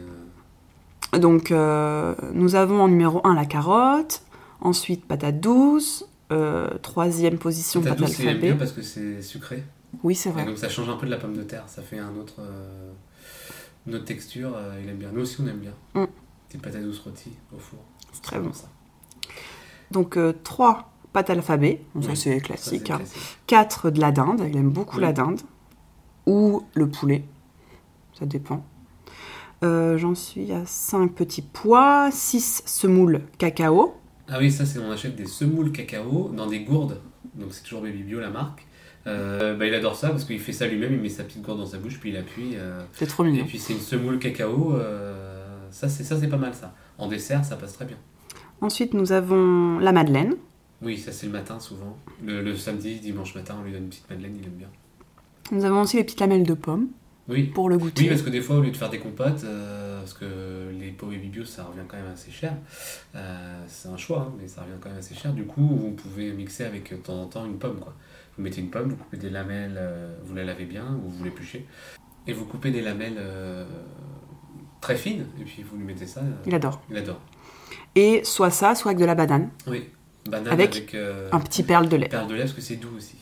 [1.14, 4.22] euh, Donc, euh, nous avons en numéro 1 la carotte,
[4.60, 6.04] ensuite patate douce,
[6.80, 8.58] troisième position Patate patate douce, il aime bien alphabet.
[8.58, 9.62] parce que c'est sucré.
[10.02, 10.46] Oui, c'est Et vrai.
[10.46, 11.64] donc ça change un peu de la pomme de terre.
[11.66, 12.36] Ça fait un autre.
[13.86, 14.56] une autre texture.
[14.82, 15.10] il aime bien.
[15.12, 15.72] Nous aussi, on aime bien.
[15.94, 16.06] Mm.
[16.52, 17.78] Petite patate douce rôtie au four.
[18.12, 18.52] C'est très bon.
[18.52, 18.68] ça.
[19.90, 22.90] Donc, 3 pâtes alphabet, bon, ça c'est classique.
[22.90, 22.96] hein.
[22.98, 23.38] classique.
[23.46, 25.02] 4 de la dinde, il aime beaucoup Oui.
[25.02, 25.40] la dinde.
[26.26, 27.24] Ou le poulet,
[28.18, 28.64] ça dépend.
[29.64, 33.94] Euh, J'en suis à 5 petits pois, 6 semoules cacao.
[34.28, 37.00] Ah oui, ça c'est on achète des semoules cacao dans des gourdes.
[37.34, 38.66] Donc c'est toujours Baby Bio la marque.
[39.06, 41.58] Euh, bah, il adore ça parce qu'il fait ça lui-même, il met sa petite gourde
[41.58, 42.52] dans sa bouche puis il appuie.
[42.56, 43.44] euh, C'est trop et mignon.
[43.46, 44.74] puis c'est une semoule cacao.
[44.74, 45.31] euh,
[45.72, 46.74] ça c'est ça c'est pas mal ça.
[46.98, 47.96] En dessert ça passe très bien.
[48.60, 50.36] Ensuite, nous avons la madeleine.
[50.82, 51.96] Oui, ça c'est le matin souvent.
[52.24, 54.68] Le, le samedi, dimanche matin, on lui donne une petite madeleine, il aime bien.
[55.50, 56.86] Nous avons aussi les petites lamelles de pommes
[57.28, 57.44] Oui.
[57.44, 58.02] pour le goûter.
[58.04, 60.92] Oui, parce que des fois, au lieu de faire des compotes, euh, parce que les
[60.92, 62.54] pots Baby Bio, ça revient quand même assez cher.
[63.16, 65.32] Euh, c'est un choix, hein, mais ça revient quand même assez cher.
[65.32, 67.94] Du coup, vous pouvez mixer avec euh, de temps en temps une pomme, quoi.
[68.36, 71.24] Vous mettez une pomme, vous coupez des lamelles, euh, vous la lavez bien, ou vous
[71.24, 71.66] l'épluchez,
[72.28, 73.18] et vous coupez des lamelles
[74.82, 76.20] très fines, et puis vous lui mettez ça.
[76.20, 76.82] euh, Il adore.
[76.90, 77.20] il adore.
[77.94, 79.48] Et soit ça, soit avec de la banane.
[79.66, 79.88] Oui.
[80.28, 82.08] Banane Avec avec, euh, Un petit perle de lait.
[82.08, 83.16] perle de lait, parce que c'est doux aussi.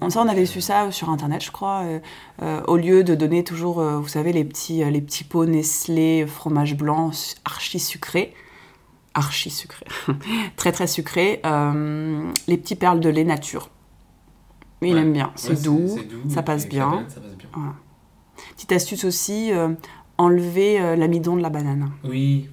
[0.00, 1.82] On, ça, on avait su ça sur internet, je crois.
[1.82, 1.98] euh,
[2.42, 6.76] euh, au lieu de donner toujours, vous savez, les petits, les petits pots Nestlé, fromage
[6.76, 7.10] blanc,
[7.44, 8.32] archi sucré.
[9.12, 9.84] Archi sucré.
[10.56, 11.40] très très sucré.
[12.46, 13.68] les petits perles de lait nature.
[14.80, 15.00] Mais il Ouais.
[15.02, 15.32] aime bien.
[15.36, 15.98] C'est Ouais, doux.
[16.30, 16.88] ça passe bien.
[16.88, 17.48] banane, ça passe bien.
[18.56, 19.50] Petite astuce aussi,
[20.20, 21.90] enlever euh, l'amidon de la banane.
[22.04, 22.48] Oui.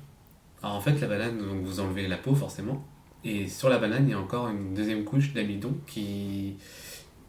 [0.64, 2.84] Alors en fait, la banane, donc vous enlevez la peau forcément.
[3.24, 6.56] Et sur la banane, il y a encore une deuxième couche d'amidon qui,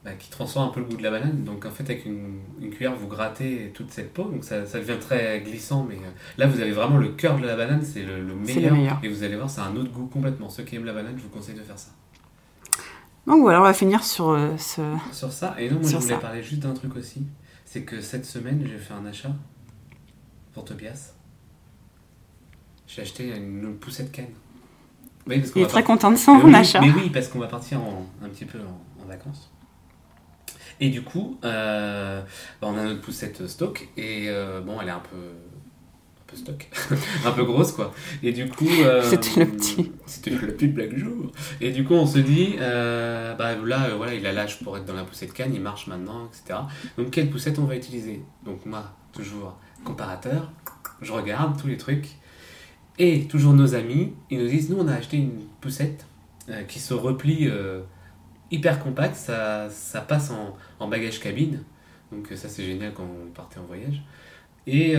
[0.04, 1.44] bah, qui transforme un peu le goût de la banane.
[1.44, 4.24] Donc en fait, avec une, une cuillère, vous grattez toute cette peau.
[4.24, 5.84] Donc ça, ça devient très glissant.
[5.88, 8.54] Mais euh, là, vous avez vraiment le cœur de la banane, c'est le, le C'est
[8.54, 8.74] le meilleur.
[8.76, 8.98] meilleur.
[9.02, 10.48] Et vous allez voir, c'est un autre goût complètement.
[10.48, 11.90] Ceux qui aiment la banane, je vous conseille de faire ça.
[13.26, 14.80] Donc voilà, on va finir sur euh, ce.
[15.12, 16.18] Sur ça, et non, moi je voulais ça.
[16.18, 17.26] parler juste d'un truc aussi.
[17.66, 19.32] C'est que cette semaine, j'ai fait un achat
[20.58, 21.12] pour Tobias.
[22.88, 24.26] J'ai acheté une poussette canne.
[25.26, 26.80] Oui, parce Il est très partir- content de son mais oui, achat.
[26.80, 29.52] Mais oui, parce qu'on va partir en- un petit peu en, en vacances.
[30.80, 32.22] Et du coup, euh,
[32.60, 36.36] bah, on a notre poussette stock et euh, bon, elle est un peu, un peu
[36.36, 36.68] stock,
[37.26, 37.92] un peu grosse quoi.
[38.22, 39.92] Et du coup, euh, C'était le petit.
[40.06, 41.30] C'était le petit black jour.
[41.60, 44.94] Et du coup, on se dit, bah là, voilà, il a l'âge pour être dans
[44.94, 46.60] la poussette canne, il marche maintenant, etc.
[46.96, 48.22] Donc, quelle poussette on va utiliser?
[48.44, 50.52] Donc moi, toujours comparateur,
[51.00, 52.16] je regarde tous les trucs.
[52.98, 56.06] Et toujours nos amis, ils nous disent, nous, on a acheté une poussette
[56.48, 57.82] euh, qui se replie euh,
[58.50, 59.68] hyper compacte, ça,
[60.08, 60.32] passe
[60.80, 61.62] en, bagage cabine.
[62.10, 64.02] Donc euh, ça, c'est génial quand on partait en voyage.
[64.66, 64.96] Et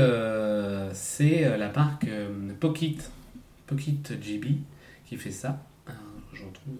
[0.93, 2.07] c'est la marque
[2.59, 3.11] Pocket,
[3.67, 4.57] Pocket GB
[5.05, 5.63] qui fait ça.
[6.33, 6.77] J'en trouve.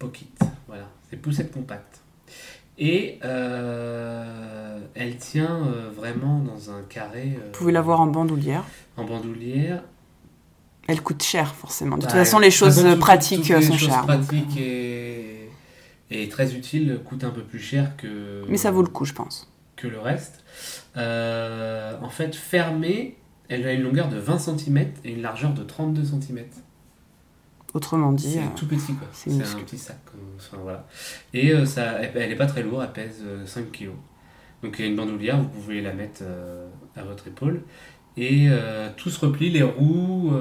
[0.00, 0.28] Pocket,
[0.66, 2.03] voilà, c'est poussette compacte.
[2.78, 8.64] Et euh, elle tient euh, vraiment dans un carré euh, Vous pouvez l'avoir en bandoulière.
[8.96, 9.82] en bandoulière.
[10.88, 11.96] Elle coûte cher, forcément.
[11.96, 14.02] De toute Bah, façon, les choses toutes- pratiques toutes les sont choses chères.
[14.02, 15.48] pratiques et,
[16.10, 19.14] et très utiles coûtent un peu plus cher que, Mais ça vaut le coup, je
[19.14, 19.50] pense.
[19.76, 20.44] que le reste.
[20.96, 23.16] En fait, fermée,
[23.48, 26.40] elle a une longueur de 20 cm et une largeur de 32 cm.
[27.74, 29.08] Autrement dit, C'est euh, tout petit quoi.
[29.12, 29.98] c'est un petit sac.
[30.36, 30.86] Enfin, voilà.
[31.32, 33.90] Et euh, ça, elle, elle est pas très lourde, elle pèse euh, 5 kg.
[34.62, 37.62] Donc il y a une bandoulière, vous pouvez la mettre euh, à votre épaule.
[38.16, 38.48] Et
[38.96, 40.32] tout se replie, les roues,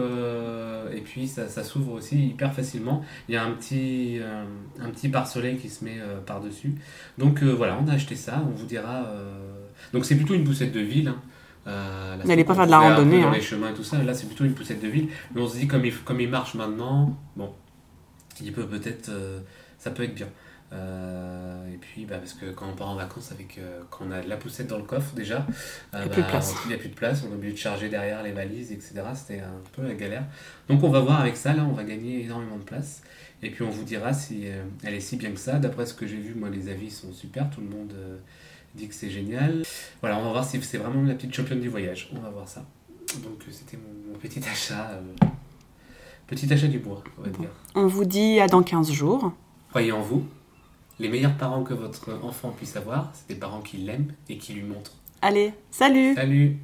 [0.96, 3.04] et puis ça, ça s'ouvre aussi hyper facilement.
[3.28, 4.20] Il y a un petit,
[4.80, 6.76] un petit pare-soleil qui se met par-dessus.
[7.18, 9.08] Donc voilà, on a acheté ça, on vous dira.
[9.92, 11.08] Donc c'est plutôt une poussette de ville.
[11.08, 11.16] hein.
[11.68, 13.34] Euh, N'allez pas faire de la randonnée, Dans hein.
[13.34, 15.10] les chemins et tout ça, là c'est plutôt une poussette de ville.
[15.34, 17.54] Mais on se dit, comme il, comme il marche maintenant, bon,
[18.42, 19.10] il peut peut-être.
[19.10, 19.40] euh,
[19.78, 20.28] ça peut être bien.
[20.72, 24.12] Euh, et puis, bah, parce que quand on part en vacances, avec, euh, quand on
[24.12, 25.46] a de la poussette dans le coffre déjà,
[25.94, 28.94] il n'y a plus de place, on est obligé de charger derrière les valises, etc.
[29.14, 30.24] C'était un peu la galère.
[30.70, 33.04] Donc on va voir avec ça, là, on va gagner énormément de place.
[33.44, 34.46] Et puis on vous dira si
[34.84, 35.60] elle est si bien que ça.
[35.60, 37.94] D'après ce que j'ai vu, moi, les avis sont super, tout le monde
[38.76, 39.64] dit que c'est génial.
[40.02, 42.10] Voilà, on va voir si c'est vraiment la petite championne du voyage.
[42.16, 42.66] On va voir ça.
[43.24, 44.92] Donc euh, c'était mon, mon petit achat.
[44.92, 45.28] euh,
[46.28, 47.50] petit achat du bois, on va dire.
[47.76, 49.32] on vous dit à dans 15 jours.
[49.70, 50.26] Croyez en vous.
[51.00, 54.54] Les meilleurs parents que votre enfant puisse avoir, c'est des parents qui l'aiment et qui
[54.54, 54.94] lui montrent.
[55.22, 56.58] Allez, salut Salut